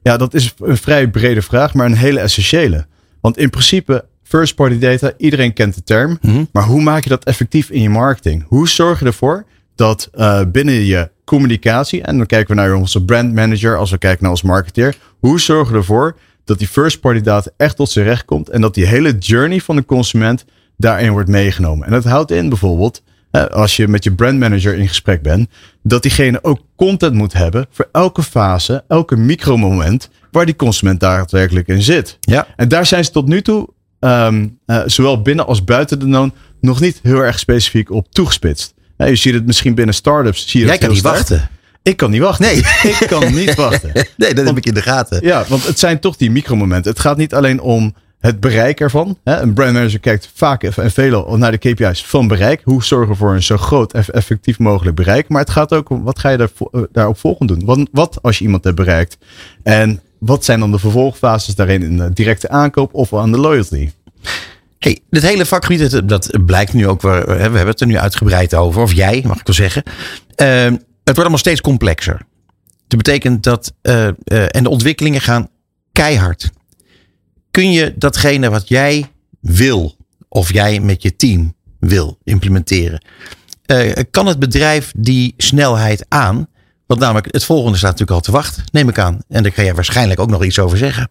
Ja, 0.07 0.17
dat 0.17 0.33
is 0.33 0.53
een 0.59 0.77
vrij 0.77 1.09
brede 1.09 1.41
vraag, 1.41 1.73
maar 1.73 1.85
een 1.85 1.95
hele 1.95 2.19
essentiële. 2.19 2.85
Want 3.21 3.37
in 3.37 3.49
principe, 3.49 4.05
first 4.23 4.55
party 4.55 4.79
data, 4.79 5.11
iedereen 5.17 5.53
kent 5.53 5.75
de 5.75 5.83
term. 5.83 6.17
Mm-hmm. 6.21 6.47
Maar 6.51 6.63
hoe 6.63 6.81
maak 6.81 7.03
je 7.03 7.09
dat 7.09 7.23
effectief 7.23 7.69
in 7.69 7.81
je 7.81 7.89
marketing? 7.89 8.43
Hoe 8.47 8.69
zorg 8.69 8.99
je 8.99 9.05
ervoor 9.05 9.45
dat 9.75 10.09
uh, 10.15 10.41
binnen 10.51 10.73
je 10.73 11.09
communicatie, 11.25 12.01
en 12.01 12.17
dan 12.17 12.25
kijken 12.25 12.55
we 12.55 12.61
naar 12.61 12.73
onze 12.73 13.05
brand 13.05 13.33
manager, 13.33 13.77
als 13.77 13.91
we 13.91 13.97
kijken 13.97 14.21
naar 14.21 14.31
ons 14.31 14.41
marketeer. 14.41 14.95
Hoe 15.19 15.39
zorgen 15.39 15.73
we 15.73 15.79
ervoor 15.79 16.17
dat 16.43 16.57
die 16.59 16.67
first 16.67 16.99
party 16.99 17.21
data 17.21 17.51
echt 17.57 17.75
tot 17.75 17.89
zijn 17.89 18.05
recht 18.05 18.25
komt 18.25 18.49
en 18.49 18.61
dat 18.61 18.73
die 18.73 18.85
hele 18.85 19.17
journey 19.17 19.59
van 19.59 19.75
de 19.75 19.85
consument 19.85 20.45
daarin 20.77 21.11
wordt 21.11 21.29
meegenomen. 21.29 21.85
En 21.85 21.91
dat 21.91 22.03
houdt 22.03 22.31
in 22.31 22.49
bijvoorbeeld, 22.49 23.03
als 23.31 23.75
je 23.75 23.87
met 23.87 24.03
je 24.03 24.11
brandmanager 24.11 24.75
in 24.75 24.87
gesprek 24.87 25.21
bent, 25.21 25.49
dat 25.83 26.01
diegene 26.01 26.43
ook 26.43 26.59
content 26.75 27.13
moet 27.13 27.33
hebben 27.33 27.65
voor 27.71 27.89
elke 27.91 28.23
fase, 28.23 28.83
elke 28.87 29.15
micromoment 29.15 30.09
waar 30.31 30.45
die 30.45 30.55
consument 30.55 30.99
daadwerkelijk 30.99 31.67
in 31.67 31.81
zit. 31.81 32.17
Ja. 32.19 32.47
En 32.55 32.67
daar 32.67 32.85
zijn 32.85 33.05
ze 33.05 33.11
tot 33.11 33.27
nu 33.27 33.41
toe, 33.41 33.69
um, 33.99 34.59
uh, 34.65 34.81
zowel 34.85 35.21
binnen 35.21 35.47
als 35.47 35.63
buiten 35.63 35.99
de 35.99 36.05
noon, 36.05 36.33
nog 36.61 36.79
niet 36.79 36.99
heel 37.03 37.19
erg 37.19 37.39
specifiek 37.39 37.91
op 37.91 38.11
toegespitst. 38.11 38.73
Uh, 38.97 39.07
je 39.07 39.15
ziet 39.15 39.33
het 39.33 39.45
misschien 39.45 39.75
binnen 39.75 39.95
startups. 39.95 40.47
Zie 40.47 40.59
je 40.59 40.65
Jij 40.65 40.77
kan 40.77 40.89
niet 40.89 41.01
wachten. 41.01 41.49
Ik 41.81 41.97
kan 41.97 42.11
niet 42.11 42.21
wachten. 42.21 42.45
Nee. 42.45 42.57
Ik 42.99 43.07
kan 43.07 43.33
niet 43.33 43.55
wachten. 43.55 43.91
Nee, 44.17 44.33
dat 44.33 44.35
want, 44.35 44.47
heb 44.47 44.57
ik 44.57 44.65
in 44.65 44.73
de 44.73 44.81
gaten. 44.81 45.25
Ja, 45.25 45.45
want 45.47 45.67
het 45.67 45.79
zijn 45.79 45.99
toch 45.99 46.17
die 46.17 46.31
micromomenten. 46.31 46.91
Het 46.91 46.99
gaat 46.99 47.17
niet 47.17 47.33
alleen 47.33 47.59
om 47.59 47.95
het 48.19 48.39
bereik 48.39 48.79
ervan. 48.79 49.17
Een 49.23 49.53
brandmanager 49.53 49.99
kijkt 49.99 50.29
vaak 50.33 50.63
en 50.63 50.91
veel 50.91 51.37
naar 51.37 51.51
de 51.51 51.57
KPI's 51.57 52.05
van 52.05 52.27
bereik. 52.27 52.61
Hoe 52.63 52.83
zorgen 52.83 53.09
we 53.09 53.15
voor 53.15 53.33
een 53.33 53.43
zo 53.43 53.57
groot 53.57 53.93
en 53.93 54.05
effectief 54.05 54.59
mogelijk 54.59 54.95
bereik. 54.95 55.29
Maar 55.29 55.41
het 55.41 55.49
gaat 55.49 55.73
ook 55.73 55.89
om 55.89 56.03
wat 56.03 56.19
ga 56.19 56.29
je 56.29 56.37
daar, 56.37 56.49
daarop 56.91 57.17
volgend 57.17 57.49
doen. 57.49 57.65
Wat, 57.65 57.87
wat 57.91 58.19
als 58.21 58.37
je 58.37 58.43
iemand 58.43 58.63
hebt 58.63 58.75
bereikt? 58.75 59.17
En 59.63 60.01
wat 60.19 60.45
zijn 60.45 60.59
dan 60.59 60.71
de 60.71 60.79
vervolgfases 60.79 61.55
daarin 61.55 61.83
in 61.83 61.97
de 61.97 62.13
directe 62.13 62.49
aankoop 62.49 62.93
of 62.93 63.13
aan 63.13 63.31
de 63.31 63.37
loyalty? 63.37 63.89
Hey, 64.79 64.99
dit 65.09 65.21
hele 65.21 65.45
vakgebied, 65.45 66.09
dat 66.09 66.45
blijkt 66.45 66.73
nu 66.73 66.87
ook, 66.87 67.01
we 67.01 67.09
hebben 67.09 67.67
het 67.67 67.81
er 67.81 67.87
nu 67.87 67.97
uitgebreid 67.97 68.55
over. 68.55 68.81
Of 68.81 68.93
jij, 68.93 69.23
mag 69.25 69.39
ik 69.39 69.45
wel 69.45 69.55
zeggen. 69.55 69.83
Uh, 69.85 70.63
het 70.63 71.15
wordt 71.15 71.19
allemaal 71.19 71.37
steeds 71.37 71.61
complexer. 71.61 72.21
Dat 72.87 72.97
betekent 73.03 73.43
dat, 73.43 73.73
en 73.81 74.63
de 74.63 74.69
ontwikkelingen 74.69 75.21
gaan 75.21 75.49
keihard 75.91 76.49
kun 77.57 77.71
je 77.71 77.93
datgene 77.95 78.49
wat 78.49 78.67
jij 78.67 79.11
wil, 79.39 79.95
of 80.27 80.53
jij 80.53 80.79
met 80.79 81.01
je 81.01 81.15
team 81.15 81.55
wil 81.79 82.17
implementeren, 82.23 83.01
uh, 83.65 83.91
kan 84.11 84.25
het 84.25 84.39
bedrijf 84.39 84.91
die 84.97 85.33
snelheid 85.37 86.05
aan? 86.07 86.47
Want 86.85 86.99
namelijk 86.99 87.27
het 87.31 87.43
volgende 87.43 87.77
staat 87.77 87.91
natuurlijk 87.91 88.17
al 88.17 88.23
te 88.23 88.31
wachten, 88.31 88.63
neem 88.71 88.89
ik 88.89 88.99
aan. 88.99 89.19
En 89.27 89.43
daar 89.43 89.51
kan 89.51 89.63
jij 89.63 89.75
waarschijnlijk 89.75 90.19
ook 90.19 90.29
nog 90.29 90.43
iets 90.43 90.59
over 90.59 90.77
zeggen. 90.77 91.07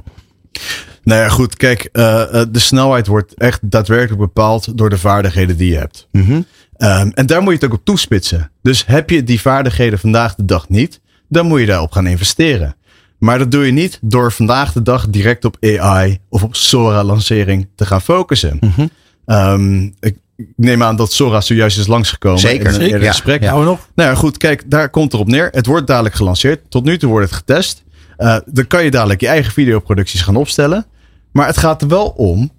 Nou 1.03 1.21
ja, 1.21 1.29
goed. 1.29 1.57
Kijk, 1.57 1.89
uh, 1.93 2.43
de 2.51 2.59
snelheid 2.59 3.07
wordt 3.07 3.35
echt 3.35 3.71
daadwerkelijk 3.71 4.21
bepaald 4.21 4.79
door 4.79 4.91
de 4.91 4.99
vaardigheden 4.99 5.57
die 5.57 5.71
je 5.71 5.79
hebt. 5.79 6.09
Mm-hmm. 6.13 6.47
Um, 6.79 7.13
en 7.15 7.27
daar 7.27 7.43
moet 7.43 7.53
je 7.53 7.59
het 7.59 7.65
ook 7.65 7.79
op 7.79 7.85
toespitsen. 7.85 8.51
Dus 8.63 8.87
heb 8.87 9.11
je 9.11 9.25
die 9.25 9.41
vaardigheden 9.41 9.99
vandaag 9.99 10.35
de 10.35 10.45
dag 10.45 10.69
niet, 10.69 11.01
dan 11.29 11.47
moet 11.47 11.61
je 11.61 11.67
daarop 11.67 11.93
gaan 11.93 12.07
investeren. 12.07 12.77
Maar 13.19 13.39
dat 13.39 13.51
doe 13.51 13.67
je 13.67 13.73
niet 13.73 13.99
door 14.03 14.33
vandaag 14.33 14.73
de 14.73 14.83
dag 14.83 15.09
direct 15.09 15.45
op 15.45 15.57
AI 15.61 16.19
of 16.29 16.43
op 16.43 16.57
Sora-lancering 16.57 17.69
te 17.75 17.87
gaan 17.87 18.03
focussen. 18.03 18.59
Mm-hmm. 18.61 18.91
Um, 19.27 19.95
ik 20.01 20.17
neem 20.57 20.83
aan 20.83 20.97
dat 20.97 21.13
Sora 21.13 21.41
zojuist 21.41 21.79
is 21.79 21.87
langsgekomen. 21.87 22.41
Zeker. 22.41 22.67
In 22.67 22.75
een 22.75 22.81
eerder 22.81 23.03
ja, 23.03 23.11
gesprek. 23.11 23.43
Ja, 23.43 23.59
nog. 23.59 23.89
Nou 23.95 24.11
ja, 24.11 24.15
goed. 24.15 24.37
Kijk, 24.37 24.71
daar 24.71 24.91
komt 24.91 25.13
erop 25.13 25.27
neer. 25.29 25.49
Het 25.53 25.67
wordt 25.67 25.87
dadelijk 25.87 26.15
gelanceerd. 26.15 26.71
Tot 26.71 26.85
nu 26.85 26.99
toe 26.99 27.11
wordt 27.11 27.27
het 27.27 27.37
getest. 27.37 27.85
Uh, 28.19 28.37
dan 28.47 28.67
kan 28.67 28.85
je 28.85 28.91
dadelijk 28.91 29.21
je 29.21 29.27
eigen 29.27 29.53
videoproducties 29.53 30.23
gaan 30.23 30.37
opstellen. 30.37 30.87
Maar 31.33 31.47
het 31.47 31.57
gaat 31.57 31.83
er 31.83 31.89
wel 31.89 32.07
om 32.09 32.51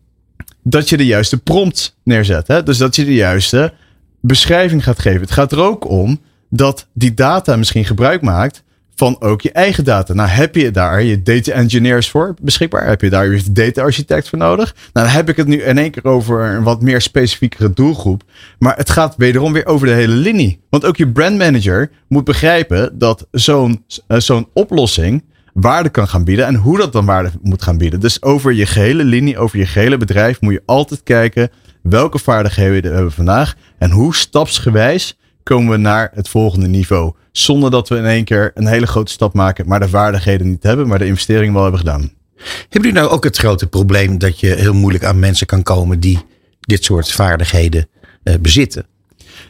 dat 0.63 0.89
je 0.89 0.97
de 0.97 1.05
juiste 1.05 1.37
prompt 1.37 1.97
neerzet. 2.03 2.47
Hè? 2.47 2.63
Dus 2.63 2.77
dat 2.77 2.95
je 2.95 3.05
de 3.05 3.13
juiste 3.13 3.73
beschrijving 4.21 4.83
gaat 4.83 4.99
geven. 4.99 5.21
Het 5.21 5.31
gaat 5.31 5.51
er 5.51 5.59
ook 5.59 5.89
om 5.89 6.21
dat 6.49 6.87
die 6.93 7.13
data 7.13 7.55
misschien 7.55 7.85
gebruik 7.85 8.21
maakt 8.21 8.63
van 8.97 9.21
ook 9.21 9.41
je 9.41 9.51
eigen 9.51 9.83
data. 9.83 10.13
Nou, 10.13 10.29
heb 10.29 10.55
je 10.55 10.71
daar 10.71 11.03
je 11.03 11.21
data 11.21 11.51
engineers 11.51 12.09
voor 12.09 12.35
beschikbaar? 12.41 12.87
Heb 12.87 13.01
je 13.01 13.09
daar 13.09 13.31
je 13.31 13.51
data 13.51 13.81
architect 13.81 14.29
voor 14.29 14.37
nodig? 14.37 14.75
Nou, 14.93 15.05
dan 15.05 15.15
heb 15.15 15.29
ik 15.29 15.35
het 15.35 15.47
nu 15.47 15.61
in 15.61 15.77
één 15.77 15.91
keer 15.91 16.05
over 16.05 16.45
een 16.45 16.63
wat 16.63 16.81
meer 16.81 17.01
specifiekere 17.01 17.73
doelgroep. 17.73 18.23
Maar 18.59 18.75
het 18.77 18.89
gaat 18.89 19.15
wederom 19.17 19.53
weer 19.53 19.65
over 19.65 19.87
de 19.87 19.93
hele 19.93 20.15
linie. 20.15 20.59
Want 20.69 20.85
ook 20.85 20.97
je 20.97 21.11
brandmanager 21.11 21.89
moet 22.07 22.23
begrijpen 22.23 22.97
dat 22.97 23.27
zo'n 23.31 23.85
uh, 24.07 24.19
zo'n 24.19 24.47
oplossing 24.53 25.23
waarde 25.53 25.89
kan 25.89 26.07
gaan 26.07 26.23
bieden 26.23 26.45
en 26.45 26.55
hoe 26.55 26.77
dat 26.77 26.93
dan 26.93 27.05
waarde 27.05 27.31
moet 27.41 27.63
gaan 27.63 27.77
bieden. 27.77 27.99
Dus 27.99 28.21
over 28.21 28.53
je 28.53 28.65
gehele 28.65 29.03
linie, 29.03 29.37
over 29.37 29.57
je 29.57 29.65
gehele 29.65 29.97
bedrijf 29.97 30.41
moet 30.41 30.53
je 30.53 30.63
altijd 30.65 31.03
kijken 31.03 31.49
welke 31.81 32.19
vaardigheden 32.19 32.89
we 32.89 32.95
hebben 32.95 33.13
vandaag 33.13 33.55
en 33.77 33.91
hoe 33.91 34.15
stapsgewijs 34.15 35.17
komen 35.43 35.71
we 35.71 35.77
naar 35.77 36.11
het 36.13 36.29
volgende 36.29 36.67
niveau. 36.67 37.13
Zonder 37.37 37.71
dat 37.71 37.89
we 37.89 37.95
in 37.95 38.05
één 38.05 38.23
keer 38.23 38.51
een 38.53 38.67
hele 38.67 38.87
grote 38.87 39.11
stap 39.11 39.33
maken, 39.33 39.67
maar 39.67 39.79
de 39.79 39.89
vaardigheden 39.89 40.49
niet 40.49 40.63
hebben, 40.63 40.87
maar 40.87 40.99
de 40.99 41.05
investering 41.05 41.53
wel 41.53 41.61
hebben 41.61 41.79
gedaan. 41.79 42.11
Hebben 42.37 42.69
jullie 42.69 42.93
nou 42.93 43.09
ook 43.09 43.23
het 43.23 43.37
grote 43.37 43.67
probleem 43.67 44.17
dat 44.17 44.39
je 44.39 44.47
heel 44.47 44.73
moeilijk 44.73 45.03
aan 45.03 45.19
mensen 45.19 45.47
kan 45.47 45.63
komen 45.63 45.99
die 45.99 46.19
dit 46.59 46.83
soort 46.83 47.11
vaardigheden 47.11 47.87
uh, 48.23 48.33
bezitten? 48.41 48.85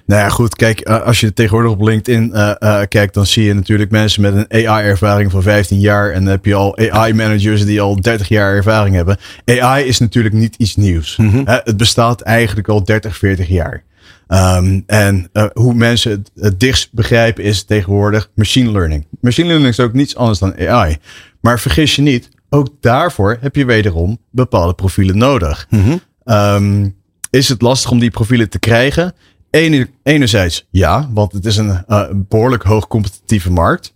Nou 0.06 0.22
ja, 0.22 0.29
goed. 0.29 0.56
Kijk, 0.56 0.79
eh, 0.79 1.01
als 1.01 1.20
je 1.20 1.34
tegenwoordig 1.34 1.72
op 1.72 1.82
LinkedIn 1.82 2.32
uh, 2.34 2.51
uh, 2.60 2.82
kijkt, 2.88 3.13
dan 3.13 3.25
zie 3.25 3.44
je 3.44 3.53
natuurlijk 3.53 3.91
mensen 3.91 4.22
met 4.22 4.34
een 4.34 4.67
AI-ervaring 4.67 5.32
van 5.32 5.41
15 5.41 5.79
jaar. 5.79 6.12
En 6.12 6.24
dan 6.24 6.32
heb 6.32 6.46
je 6.46 6.53
al 6.53 6.77
AI-managers 6.77 7.65
die 7.65 7.82
al 7.82 8.01
30 8.01 8.27
jaar 8.27 8.56
ervaring 8.56 8.96
hebben. 8.96 9.17
AI 9.46 9.86
is 9.86 10.00
natuurlijk 10.00 10.36
niet 10.36 10.56
iets 10.56 10.75
nieuws. 10.75 11.17
Mm 11.17 11.29
-hmm. 11.29 11.44
het 11.46 11.77
bestaat 11.77 12.22
eigenlijk 12.22 12.67
al 12.67 12.84
30, 12.84 13.17
40 13.17 13.48
jaar. 13.48 13.84
Um, 14.27 14.84
en 14.86 15.29
uh, 15.34 15.46
hoe 15.53 15.74
mensen 15.74 16.12
het, 16.12 16.31
het 16.36 16.60
dichtst 16.60 16.93
begrijpen 16.93 17.43
is 17.43 17.63
tegenwoordig 17.63 18.31
machine 18.34 18.72
learning. 18.72 19.05
Machine 19.19 19.48
learning 19.48 19.69
is 19.69 19.79
ook 19.79 19.93
niets 19.93 20.15
anders 20.15 20.39
dan 20.39 20.67
AI. 20.67 20.98
Maar 21.41 21.60
vergis 21.60 21.96
je 21.96 22.01
niet, 22.01 22.29
ook 22.50 22.67
daarvoor 22.79 23.38
heb 23.41 23.55
je 23.55 23.65
wederom 23.65 24.17
bepaalde 24.31 24.74
profielen 24.74 25.17
nodig. 25.17 25.67
Mm 25.69 25.84
-hmm. 25.84 26.01
um, 26.36 26.96
is 27.29 27.50
het 27.50 27.62
lastig 27.62 27.91
om 27.91 28.00
die 28.00 28.12
profielen 28.12 28.50
te 28.50 28.60
krijgen? 28.60 29.13
Ene, 29.50 29.89
enerzijds 30.03 30.67
ja, 30.69 31.10
want 31.13 31.31
het 31.31 31.46
is 31.46 31.57
een 31.57 31.84
uh, 31.88 32.03
behoorlijk 32.15 32.63
hoog 32.63 32.88
competitieve 32.88 33.51
markt. 33.51 33.93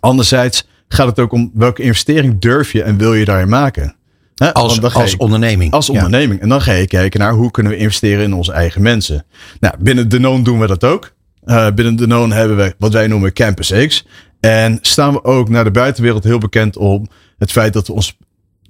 Anderzijds 0.00 0.68
gaat 0.88 1.06
het 1.06 1.18
ook 1.18 1.32
om 1.32 1.50
welke 1.54 1.82
investering 1.82 2.40
durf 2.40 2.72
je 2.72 2.82
en 2.82 2.96
wil 2.96 3.14
je 3.14 3.24
daarin 3.24 3.48
maken. 3.48 3.94
He, 4.34 4.52
als, 4.52 4.80
als 4.80 5.16
onderneming. 5.16 5.72
Als 5.72 5.90
onderneming. 5.90 6.34
Ja. 6.36 6.42
En 6.42 6.48
dan 6.48 6.60
ga 6.60 6.72
je 6.72 6.86
kijken 6.86 7.20
naar 7.20 7.32
hoe 7.32 7.50
kunnen 7.50 7.72
we 7.72 7.78
investeren 7.78 8.24
in 8.24 8.34
onze 8.34 8.52
eigen 8.52 8.82
mensen. 8.82 9.24
Nou, 9.60 9.74
binnen 9.78 10.08
Danone 10.08 10.44
doen 10.44 10.60
we 10.60 10.66
dat 10.66 10.84
ook. 10.84 11.12
Uh, 11.44 11.70
binnen 11.74 11.96
Danone 11.96 12.34
hebben 12.34 12.56
we 12.56 12.74
wat 12.78 12.92
wij 12.92 13.06
noemen 13.06 13.32
Campus 13.32 13.72
X. 13.86 14.06
En 14.40 14.78
staan 14.80 15.12
we 15.12 15.24
ook 15.24 15.48
naar 15.48 15.64
de 15.64 15.70
buitenwereld 15.70 16.24
heel 16.24 16.38
bekend 16.38 16.76
om 16.76 17.08
het 17.38 17.52
feit 17.52 17.72
dat 17.72 17.86
we 17.86 17.92
ons 17.92 18.16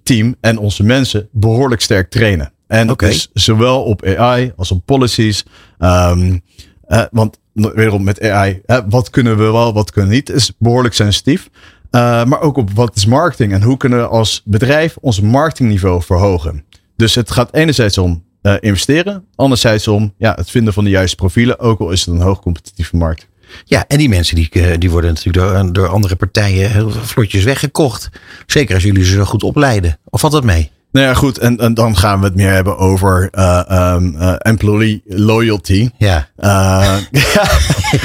team 0.03 0.35
en 0.41 0.59
onze 0.59 0.83
mensen 0.83 1.29
behoorlijk 1.33 1.81
sterk 1.81 2.11
trainen. 2.11 2.53
En 2.67 2.91
okay. 2.91 3.09
dat 3.09 3.19
is 3.19 3.45
zowel 3.45 3.83
op 3.83 4.05
AI 4.05 4.53
als 4.57 4.71
op 4.71 4.87
policies. 4.87 5.45
Um, 5.79 6.43
uh, 6.89 7.03
want 7.11 7.39
wederom 7.53 8.05
met 8.05 8.21
AI, 8.21 8.63
wat 8.89 9.11
kunnen 9.11 9.37
we 9.37 9.43
wel, 9.43 9.73
wat 9.73 9.91
kunnen 9.91 10.11
we 10.11 10.17
niet, 10.17 10.31
is 10.31 10.53
behoorlijk 10.59 10.95
sensitief. 10.95 11.51
Uh, 11.95 12.25
maar 12.25 12.41
ook 12.41 12.57
op 12.57 12.71
wat 12.71 12.97
is 12.97 13.07
marketing 13.07 13.53
en 13.53 13.63
hoe 13.63 13.77
kunnen 13.77 13.99
we 13.99 14.07
als 14.07 14.43
bedrijf 14.45 14.97
ons 15.01 15.21
marketingniveau 15.21 16.03
verhogen. 16.03 16.65
Dus 16.97 17.15
het 17.15 17.31
gaat 17.31 17.55
enerzijds 17.55 17.99
om 17.99 18.25
uh, 18.43 18.55
investeren, 18.61 19.25
anderzijds 19.35 19.89
om 19.89 20.15
ja, 20.19 20.33
het 20.35 20.51
vinden 20.51 20.73
van 20.73 20.85
de 20.85 20.91
juiste 20.91 21.17
profielen, 21.17 21.59
ook 21.59 21.81
al 21.81 21.91
is 21.91 22.05
het 22.05 22.15
een 22.15 22.21
hoogcompetitieve 22.21 22.97
markt. 22.97 23.29
Ja, 23.65 23.85
en 23.89 23.99
die 23.99 24.09
mensen 24.09 24.37
die, 24.37 24.49
uh, 24.53 24.73
die 24.79 24.91
worden 24.91 25.15
natuurlijk 25.15 25.47
door, 25.47 25.73
door 25.73 25.89
andere 25.89 26.17
partijen 26.17 26.71
heel 26.71 26.91
vlotjes 26.91 27.45
weggekocht. 27.45 28.09
Zeker 28.47 28.75
als 28.75 28.85
jullie 28.85 29.05
ze 29.05 29.13
zo 29.13 29.25
goed 29.25 29.43
opleiden. 29.43 29.99
Of 30.05 30.21
valt 30.21 30.33
dat 30.33 30.45
mee? 30.45 30.71
Nou 30.93 31.07
ja, 31.07 31.15
goed. 31.15 31.39
En, 31.39 31.59
en 31.59 31.75
dan 31.75 31.97
gaan 31.97 32.19
we 32.19 32.25
het 32.25 32.35
meer 32.35 32.53
hebben 32.53 32.79
over 32.79 33.29
uh, 33.33 33.93
um, 33.95 34.15
uh, 34.15 34.35
employee 34.39 35.03
loyalty. 35.07 35.91
Ja. 35.99 36.29
Uh, 36.39 36.97
ja. 37.35 37.51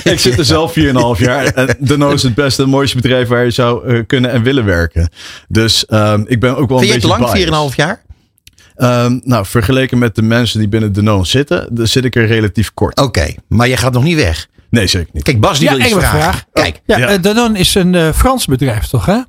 ik 0.11 0.19
zit 0.19 0.37
er 0.37 0.45
zelf 0.45 0.73
4,5 0.79 0.83
jaar. 1.17 1.45
En 1.45 1.75
Dano 1.79 2.11
is 2.11 2.23
het 2.23 2.35
beste 2.35 2.63
en 2.63 2.69
mooiste 2.69 2.95
bedrijf 2.95 3.27
waar 3.27 3.43
je 3.43 3.51
zou 3.51 4.03
kunnen 4.03 4.31
en 4.31 4.43
willen 4.43 4.65
werken. 4.65 5.09
Dus 5.47 5.85
um, 5.89 6.25
ik 6.27 6.39
ben 6.39 6.57
ook 6.57 6.69
wel 6.69 6.79
Vind 6.79 6.89
een 6.89 6.99
beetje 6.99 7.15
Vind 7.15 7.35
je 7.35 7.43
het 7.43 7.49
lang, 7.49 7.71
4,5 7.71 7.75
jaar? 7.75 8.05
Um, 8.77 9.21
nou, 9.23 9.45
vergeleken 9.45 9.97
met 9.97 10.15
de 10.15 10.21
mensen 10.21 10.59
die 10.59 10.67
binnen 10.67 10.93
Danone 10.93 11.25
zitten, 11.25 11.67
dan 11.71 11.87
zit 11.87 12.05
ik 12.05 12.15
er 12.15 12.25
relatief 12.25 12.73
kort. 12.73 12.97
Oké, 12.97 13.07
okay, 13.07 13.37
maar 13.47 13.67
je 13.67 13.77
gaat 13.77 13.93
nog 13.93 14.03
niet 14.03 14.15
weg? 14.15 14.47
Nee, 14.69 14.87
zeker 14.87 15.09
niet. 15.13 15.23
Kijk, 15.23 15.39
Bas 15.39 15.59
die 15.59 15.69
ja, 15.69 15.75
wil 15.75 15.85
iets 15.85 15.93
vragen. 15.93 16.19
Vraag. 16.19 16.45
Kijk. 16.53 16.81
Ja, 16.85 16.97
ja. 16.97 17.17
Danone 17.17 17.59
is 17.59 17.75
een 17.75 17.93
uh, 17.93 18.11
Frans 18.11 18.45
bedrijf, 18.45 18.87
toch 18.87 19.05
hè? 19.05 19.21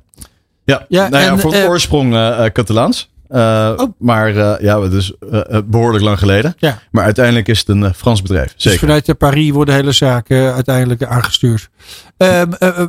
Ja, 0.63 0.85
ja, 0.89 1.09
nou 1.09 1.23
ja 1.23 1.31
en, 1.31 1.39
voor 1.39 1.53
uh, 1.53 1.69
oorsprong 1.69 2.13
uh, 2.13 2.45
Catalaans. 2.45 3.08
Uh, 3.29 3.73
oh. 3.75 3.89
Maar 3.97 4.35
uh, 4.35 4.55
ja, 4.59 4.79
dus 4.79 5.13
uh, 5.31 5.41
behoorlijk 5.65 6.03
lang 6.03 6.19
geleden. 6.19 6.55
Ja. 6.57 6.79
Maar 6.91 7.03
uiteindelijk 7.03 7.47
is 7.47 7.59
het 7.59 7.67
een 7.67 7.93
Frans 7.93 8.21
bedrijf. 8.21 8.53
Zeker. 8.55 8.79
Dus 8.79 8.89
vanuit 8.89 9.17
Paris 9.17 9.49
worden 9.51 9.75
hele 9.75 9.91
zaken 9.91 10.53
uiteindelijk 10.53 11.03
aangestuurd. 11.03 11.69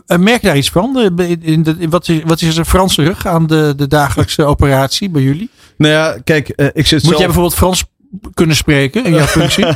merk 0.06 0.42
daar 0.42 0.56
iets 0.56 0.70
van? 0.70 1.18
In 1.40 1.62
de, 1.62 1.76
wat, 1.88 2.08
is, 2.08 2.20
wat 2.24 2.40
is 2.40 2.56
er 2.56 2.64
Franse 2.64 3.02
rug 3.02 3.26
aan 3.26 3.46
de, 3.46 3.74
de 3.76 3.86
dagelijkse 3.86 4.44
operatie 4.44 5.10
bij 5.10 5.22
jullie? 5.22 5.50
Nou 5.76 5.92
ja, 5.92 6.16
kijk, 6.24 6.48
ik 6.48 6.86
zit 6.86 6.92
Moet 6.92 7.02
zelf... 7.02 7.16
jij 7.16 7.26
bijvoorbeeld 7.26 7.54
Frans 7.54 7.84
kunnen 8.34 8.56
spreken 8.56 9.04
in 9.04 9.14
jouw 9.14 9.26
functie? 9.38 9.66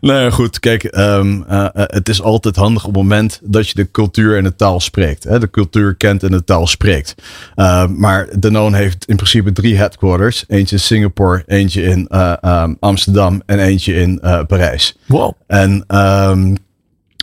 nou 0.00 0.20
ja, 0.20 0.30
goed. 0.30 0.60
Kijk, 0.60 0.96
um, 0.96 1.44
uh, 1.50 1.66
het 1.72 2.08
is 2.08 2.22
altijd 2.22 2.56
handig 2.56 2.84
op 2.84 2.94
het 2.94 3.02
moment 3.02 3.40
dat 3.42 3.68
je 3.68 3.74
de 3.74 3.90
cultuur 3.90 4.36
en 4.36 4.44
de 4.44 4.56
taal 4.56 4.80
spreekt. 4.80 5.24
Hè? 5.24 5.38
De 5.38 5.50
cultuur 5.50 5.94
kent 5.94 6.22
en 6.22 6.30
de 6.30 6.44
taal 6.44 6.66
spreekt. 6.66 7.14
Uh, 7.56 7.86
maar 7.86 8.28
Danone 8.38 8.76
heeft 8.76 9.04
in 9.04 9.16
principe 9.16 9.52
drie 9.52 9.76
headquarters. 9.76 10.44
Eentje 10.48 10.76
in 10.76 10.82
Singapore, 10.82 11.42
eentje 11.46 11.82
in 11.82 12.08
uh, 12.10 12.34
um, 12.42 12.76
Amsterdam 12.80 13.42
en 13.46 13.58
eentje 13.58 13.94
in 13.94 14.20
Parijs. 14.20 14.96
Wow. 15.06 15.32
En 15.46 15.84
um, 15.96 16.56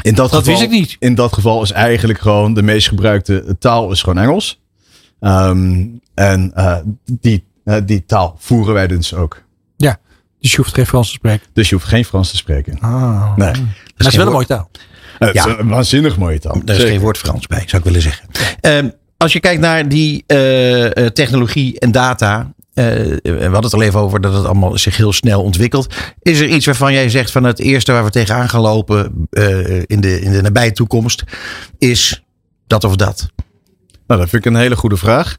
in 0.04 0.16
dat, 0.16 0.32
dat 0.32 0.40
geval, 0.40 0.44
wist 0.44 0.62
ik 0.62 0.70
niet. 0.70 0.96
In 1.00 1.16
dat 1.16 1.34
geval 1.34 1.62
is 1.62 1.72
eigenlijk 1.72 2.20
gewoon 2.20 2.54
de 2.54 2.62
meest 2.62 2.88
gebruikte 2.88 3.56
taal 3.60 3.92
is 3.92 4.04
gewoon 4.04 4.24
Engels. 4.24 4.62
en 6.13 6.54
die, 7.06 7.44
die 7.86 8.06
taal 8.06 8.36
voeren 8.40 8.74
wij 8.74 8.88
dus 8.88 9.13
ook. 9.13 9.42
Dus 10.42 10.52
je 10.52 10.58
hoeft 10.58 10.74
geen 10.74 10.86
Frans 10.86 11.08
te 11.08 11.14
spreken. 11.14 11.48
Dus 11.54 11.70
je 11.70 11.76
hoeft 11.76 11.88
geen 11.88 12.06
Frans 12.06 12.30
te 12.30 12.38
spreken. 12.38 12.80
Ah, 12.80 13.36
nee. 13.36 13.52
Dat 13.52 13.62
is, 13.98 14.08
is 14.08 14.16
wel 14.16 14.26
een 14.26 14.32
mooie 14.32 14.46
taal. 14.46 14.70
Uh, 15.20 15.34
ja. 15.34 15.60
een 15.60 15.68
waanzinnig 15.68 16.18
mooie 16.18 16.40
taal. 16.40 16.54
Er 16.54 16.70
is 16.70 16.76
Zeker. 16.76 16.92
geen 16.92 17.00
woord 17.00 17.18
Frans 17.18 17.48
bij, 17.48 17.64
zou 17.66 17.78
ik 17.78 17.84
willen 17.84 18.02
zeggen. 18.02 18.28
Uh, 18.62 18.92
als 19.18 19.34
je 19.34 19.40
kijkt 19.40 19.62
naar 19.62 19.90
die 19.90 20.24
uh, 20.28 20.86
technologie 20.90 21.80
en 21.80 21.92
data. 21.92 22.54
we 22.74 23.40
hadden 23.42 23.64
het 23.64 23.74
al 23.74 23.82
even 23.82 24.00
over 24.00 24.22
dat 24.22 24.34
het 24.34 24.46
allemaal 24.46 24.78
zich 24.78 24.98
heel 24.98 25.14
snel 25.14 25.44
ontwikkelt. 25.44 25.96
Is 26.22 26.40
er 26.40 26.48
iets 26.48 26.66
waarvan 26.66 26.94
jij 26.94 27.10
zegt 27.10 27.32
van 27.32 27.44
het 27.44 27.60
eerste 27.60 27.92
waar 27.92 28.04
we 28.04 28.10
tegenaan 28.10 28.50
gaan 28.50 28.62
lopen 28.62 29.28
in, 29.86 30.02
de, 30.02 30.22
in 30.22 30.32
de 30.32 30.42
nabije 30.42 30.72
toekomst 30.72 31.24
is 31.78 32.24
dat 32.68 32.84
of 32.84 32.96
dat? 32.96 33.30
Nou, 34.08 34.20
dat 34.20 34.30
vind 34.30 34.46
ik 34.46 34.52
een 34.52 34.60
hele 34.60 34.76
goede 34.76 34.98
vraag. 34.98 35.38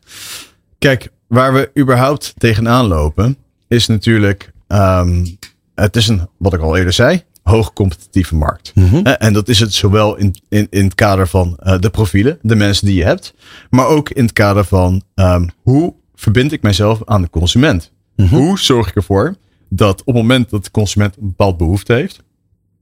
Kijk, 0.79 1.09
waar 1.27 1.53
we 1.53 1.71
überhaupt 1.79 2.35
tegenaan 2.39 2.87
lopen 2.87 3.37
is 3.69 3.87
natuurlijk 3.87 4.52
Um, 4.73 5.39
het 5.75 5.97
is 5.97 6.09
een, 6.09 6.29
wat 6.37 6.53
ik 6.53 6.61
al 6.61 6.77
eerder 6.77 6.93
zei, 6.93 7.23
hoogcompetitieve 7.43 8.35
markt. 8.35 8.73
Mhm. 8.75 8.87
Mm 8.87 8.93
-hmm. 8.93 9.07
En 9.07 9.33
dat 9.33 9.49
is 9.49 9.61
het 9.61 9.73
zowel 9.75 10.17
in, 10.17 10.35
in, 10.49 10.67
in 10.71 10.85
het 10.85 10.95
kader 10.95 11.29
van 11.29 11.59
uh, 11.63 11.79
de 11.79 11.91
profielen, 11.91 12.39
de 12.43 12.57
mensen 12.57 12.87
die 12.87 12.97
je 12.97 13.05
hebt, 13.05 13.35
maar 13.71 13.87
ook 13.87 14.11
in 14.11 14.23
het 14.23 14.33
kader 14.33 14.65
van 14.65 15.03
um, 15.15 15.51
hoe 15.63 15.95
verbind 16.15 16.53
ik 16.53 16.63
mijzelf 16.63 17.01
aan 17.05 17.23
de 17.23 17.31
consument? 17.31 17.93
Mhm. 18.17 18.27
Mm 18.27 18.33
-hmm. 18.33 18.47
Hoe 18.47 18.59
zorg 18.59 18.89
ik 18.89 18.97
ervoor 18.97 19.37
dat 19.69 20.01
op 20.01 20.07
het 20.07 20.15
moment 20.15 20.51
dat 20.51 20.65
de 20.65 20.71
consument 20.71 21.17
een 21.17 21.27
bepaald 21.27 21.57
behoefte 21.57 21.93
heeft, 21.93 22.23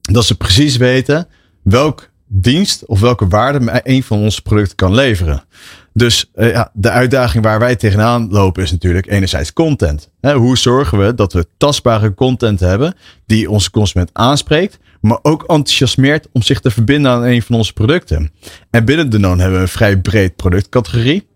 dat 0.00 0.24
ze 0.24 0.36
precies 0.36 0.76
weten 0.76 1.26
welk 1.62 2.10
dienst 2.26 2.86
of 2.86 3.00
welke 3.00 3.28
waarde 3.28 3.80
een 3.82 4.02
van 4.02 4.18
onze 4.18 4.42
producten 4.42 4.76
kan 4.76 4.94
leveren. 4.94 5.44
Dus 5.92 6.30
uh, 6.34 6.50
ja, 6.50 6.70
de 6.74 6.90
uitdaging 6.90 7.44
waar 7.44 7.58
wij 7.58 7.76
tegenaan 7.76 8.28
lopen 8.30 8.62
is 8.62 8.70
natuurlijk 8.70 9.10
enerzijds 9.10 9.52
content. 9.52 10.10
He, 10.20 10.34
hoe 10.34 10.58
zorgen 10.58 10.98
we 10.98 11.14
dat 11.14 11.32
we 11.32 11.46
tastbare 11.56 12.14
content 12.14 12.60
hebben 12.60 12.94
die 13.26 13.50
onze 13.50 13.70
consument 13.70 14.10
aanspreekt, 14.12 14.78
maar 15.00 15.18
ook 15.22 15.42
enthousiasmeert 15.42 16.28
om 16.32 16.42
zich 16.42 16.60
te 16.60 16.70
verbinden 16.70 17.10
aan 17.10 17.22
een 17.22 17.42
van 17.42 17.56
onze 17.56 17.72
producten. 17.72 18.32
En 18.70 18.84
binnen 18.84 19.10
Danone 19.10 19.40
hebben 19.40 19.58
we 19.58 19.64
een 19.64 19.72
vrij 19.72 20.00
breed 20.00 20.36
productcategorie 20.36 21.28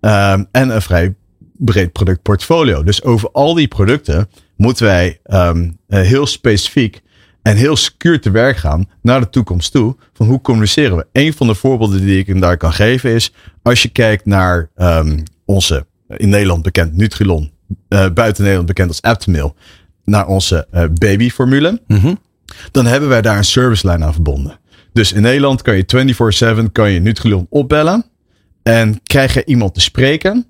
uh, 0.00 0.32
en 0.32 0.48
een 0.52 0.82
vrij 0.82 1.14
breed 1.56 1.92
productportfolio. 1.92 2.82
Dus 2.82 3.02
over 3.02 3.30
al 3.32 3.54
die 3.54 3.68
producten 3.68 4.28
moeten 4.56 4.84
wij 4.84 5.20
um, 5.26 5.78
uh, 5.88 6.00
heel 6.00 6.26
specifiek 6.26 7.00
en 7.42 7.56
heel 7.56 7.76
secuur 7.76 8.20
te 8.20 8.30
werk 8.30 8.56
gaan 8.56 8.88
naar 9.02 9.20
de 9.20 9.30
toekomst 9.30 9.72
toe. 9.72 9.96
Van 10.12 10.26
hoe 10.26 10.40
communiceren 10.40 10.96
we? 10.96 11.06
Een 11.12 11.32
van 11.32 11.46
de 11.46 11.54
voorbeelden 11.54 12.00
die 12.00 12.24
ik 12.24 12.40
daar 12.40 12.56
kan 12.56 12.72
geven 12.72 13.10
is. 13.10 13.32
Als 13.62 13.82
je 13.82 13.88
kijkt 13.88 14.26
naar 14.26 14.70
um, 14.76 15.22
onze 15.44 15.86
in 16.16 16.28
Nederland 16.28 16.62
bekend 16.62 16.96
Nutrilon. 16.96 17.50
Uh, 17.88 18.06
buiten 18.14 18.42
Nederland 18.42 18.68
bekend 18.68 18.88
als 18.88 19.02
Aptamil. 19.02 19.54
naar 20.04 20.26
onze 20.26 20.66
uh, 20.74 20.84
babyformule. 20.92 21.80
Mhm. 21.86 22.14
Dan 22.70 22.86
hebben 22.86 23.08
wij 23.08 23.22
daar 23.22 23.36
een 23.36 23.44
servicelijn 23.44 24.04
aan 24.04 24.12
verbonden. 24.12 24.58
Dus 24.92 25.12
in 25.12 25.22
Nederland 25.22 25.62
kan 25.62 25.76
je 25.76 26.64
24-7 26.66 26.72
kan 26.72 26.90
je 26.90 27.00
Nutrilon 27.00 27.46
opbellen. 27.50 28.04
En 28.62 29.00
krijg 29.02 29.34
je 29.34 29.44
iemand 29.44 29.74
te 29.74 29.80
spreken 29.80 30.46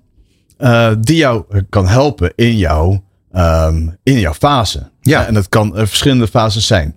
uh, 0.59 0.91
die 0.99 1.15
jou 1.15 1.43
kan 1.69 1.87
helpen 1.87 2.33
in 2.35 2.57
jouw, 2.57 3.03
um, 3.33 3.97
in 4.03 4.19
jouw 4.19 4.33
fase. 4.33 4.89
Ja. 5.01 5.27
En 5.27 5.33
dat 5.33 5.49
kan 5.49 5.67
uh, 5.67 5.85
verschillende 5.85 6.27
fases 6.27 6.67
zijn. 6.67 6.95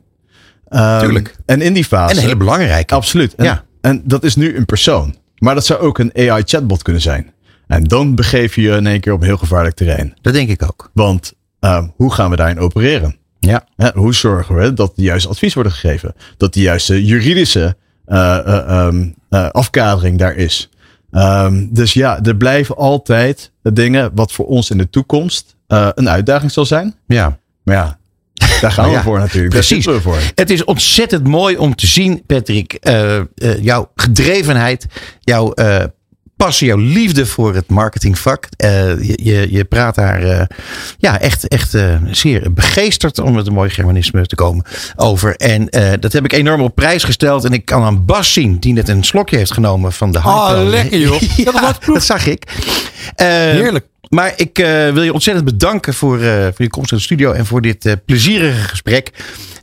Um, 0.69 0.99
Tuurlijk. 0.99 1.37
En 1.47 1.61
in 1.61 1.73
die 1.73 1.85
fase. 1.85 2.11
En 2.11 2.17
een 2.17 2.23
hele 2.23 2.37
belangrijke. 2.37 2.95
Absoluut. 2.95 3.35
En, 3.35 3.45
Ja. 3.45 3.65
en 3.81 4.03
dat 4.05 4.25
is 4.25 4.37
nu 4.37 4.57
een 4.57 4.67
persoon. 4.67 5.17
Maar 5.39 5.55
dat 5.55 5.67
zou 5.67 5.81
ook 5.81 5.99
een 5.99 6.13
AI-chatbot 6.15 6.83
kunnen 6.83 7.03
zijn. 7.03 7.33
En 7.67 7.85
dan 7.85 8.15
begeef 8.15 8.55
je 8.55 8.63
je 8.63 8.71
in 8.77 8.87
één 8.87 9.01
keer 9.01 9.13
op 9.13 9.23
heel 9.23 9.37
gevaarlijk 9.37 9.77
terrein. 9.77 10.15
Dat 10.23 10.33
denk 10.33 10.49
ik 10.49 10.63
ook. 10.63 10.91
Want 10.93 11.33
um, 11.61 11.93
hoe 11.97 12.13
gaan 12.13 12.31
we 12.31 12.37
daarin 12.37 12.59
opereren? 12.59 13.17
Ja. 13.39 13.67
Hè, 13.77 13.91
hoe 13.95 14.15
zorgen 14.15 14.55
we 14.55 14.73
dat 14.73 14.93
de 14.97 15.03
juiste 15.03 15.29
advies 15.29 15.55
wordt 15.55 15.73
gegeven? 15.73 16.15
Dat 16.37 16.55
de 16.55 16.61
juiste 16.61 17.05
juridische 17.05 17.77
uh, 18.07 18.39
uh, 18.47 18.87
um, 18.87 19.15
uh, 19.31 19.49
afkadering 19.49 20.19
daar 20.19 20.35
is. 20.35 20.69
Um, 21.13 21.69
dus 21.75 21.93
ja, 21.93 22.23
er 22.23 22.37
blijven 22.37 22.77
altijd 22.77 23.53
dingen 23.63 24.11
wat 24.15 24.33
voor 24.33 24.47
ons 24.47 24.71
in 24.71 24.79
de 24.79 24.91
toekomst 24.91 25.54
uh, 25.69 25.89
een 25.95 26.09
uitdaging 26.09 26.53
zal 26.53 26.65
zijn. 26.67 26.95
Ja. 27.07 27.39
Maar 27.63 27.75
ja, 27.77 27.99
daar 28.61 28.73
gaan 28.73 28.89
we 28.89 28.91
ja, 28.91 29.03
voor 29.03 29.19
natuurlijk. 29.19 29.53
Precies. 29.53 29.85
Daar 29.85 29.95
we 29.95 30.01
voor. 30.01 30.19
Het 30.35 30.51
is 30.51 30.65
ontzettend 30.65 31.27
mooi 31.27 31.57
om 31.57 31.75
te 31.75 31.87
zien, 31.87 32.23
Patrick, 32.27 32.79
uh, 32.81 33.17
uh, 33.17 33.63
jouw 33.63 33.91
gedrevenheid, 33.95 34.87
jouw 35.21 35.53
uh, 35.55 35.83
passie, 36.37 36.67
jouw 36.67 36.77
liefde 36.77 37.27
voor 37.27 37.55
het 37.55 37.69
marketingvak. 37.69 38.49
je, 38.57 39.19
je, 39.23 39.47
je 39.51 39.65
praat 39.65 39.95
daar 39.95 40.49
ja, 40.99 41.21
echt, 41.21 41.49
echt 41.49 41.77
zeer 42.11 42.53
begeesterd, 42.53 43.19
om 43.19 43.35
met 43.35 43.47
een 43.47 43.53
mooi 43.53 43.71
Germanisme 43.71 44.27
te 44.27 44.35
komen, 44.35 44.65
over. 44.97 45.37
En 45.37 45.69
dat 46.01 46.13
heb 46.13 46.25
ik 46.25 46.33
enorm 46.33 46.61
op 46.61 46.75
prijs 46.75 47.05
gesteld. 47.05 47.45
En 47.45 47.53
ik 47.53 47.65
kan 47.65 47.83
aan 47.83 48.05
Bas 48.05 48.33
zien, 48.33 48.59
die 48.59 48.73
net 48.73 48.89
een 48.89 49.05
slokje 49.05 49.37
heeft 49.37 49.53
genomen 49.53 49.93
van 49.93 50.13
de 50.13 50.19
Ah, 50.19 50.49
hype. 50.49 50.61
lekker 50.61 50.99
joh. 50.99 51.21
ja, 51.37 51.53
dat, 51.53 51.85
dat 51.85 52.05
zag 52.05 52.27
ik. 52.27 52.45
Heerlijk. 53.17 53.87
Maar 54.15 54.33
ik 54.37 54.59
uh, 54.59 54.67
wil 54.91 55.03
je 55.03 55.13
ontzettend 55.13 55.47
bedanken 55.47 55.95
voor, 55.95 56.19
uh, 56.19 56.43
voor 56.43 56.53
je 56.57 56.69
komst 56.69 56.91
in 56.91 56.97
de 56.97 57.03
studio 57.03 57.33
en 57.33 57.47
voor 57.47 57.61
dit 57.61 57.85
uh, 57.85 57.93
plezierige 58.05 58.69
gesprek. 58.69 59.11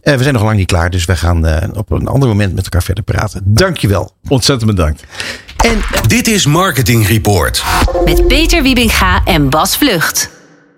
we 0.01 0.17
zijn 0.21 0.33
nog 0.33 0.43
lang 0.43 0.57
niet 0.57 0.67
klaar, 0.67 0.89
dus 0.89 1.05
we 1.05 1.15
gaan 1.15 1.45
op 1.77 1.91
een 1.91 2.07
ander 2.07 2.29
moment 2.29 2.55
met 2.55 2.63
elkaar 2.63 2.83
verder 2.83 3.03
praten. 3.03 3.41
Dankjewel. 3.45 4.11
Ontzettend 4.27 4.75
bedankt. 4.75 5.03
En 5.57 5.81
dit 6.07 6.27
is 6.27 6.45
Marketing 6.45 7.07
Report. 7.07 7.63
Met 8.05 8.27
Peter 8.27 8.63
Wiebinga 8.63 9.21
en 9.25 9.49
Bas 9.49 9.77
Vlucht. 9.77 10.40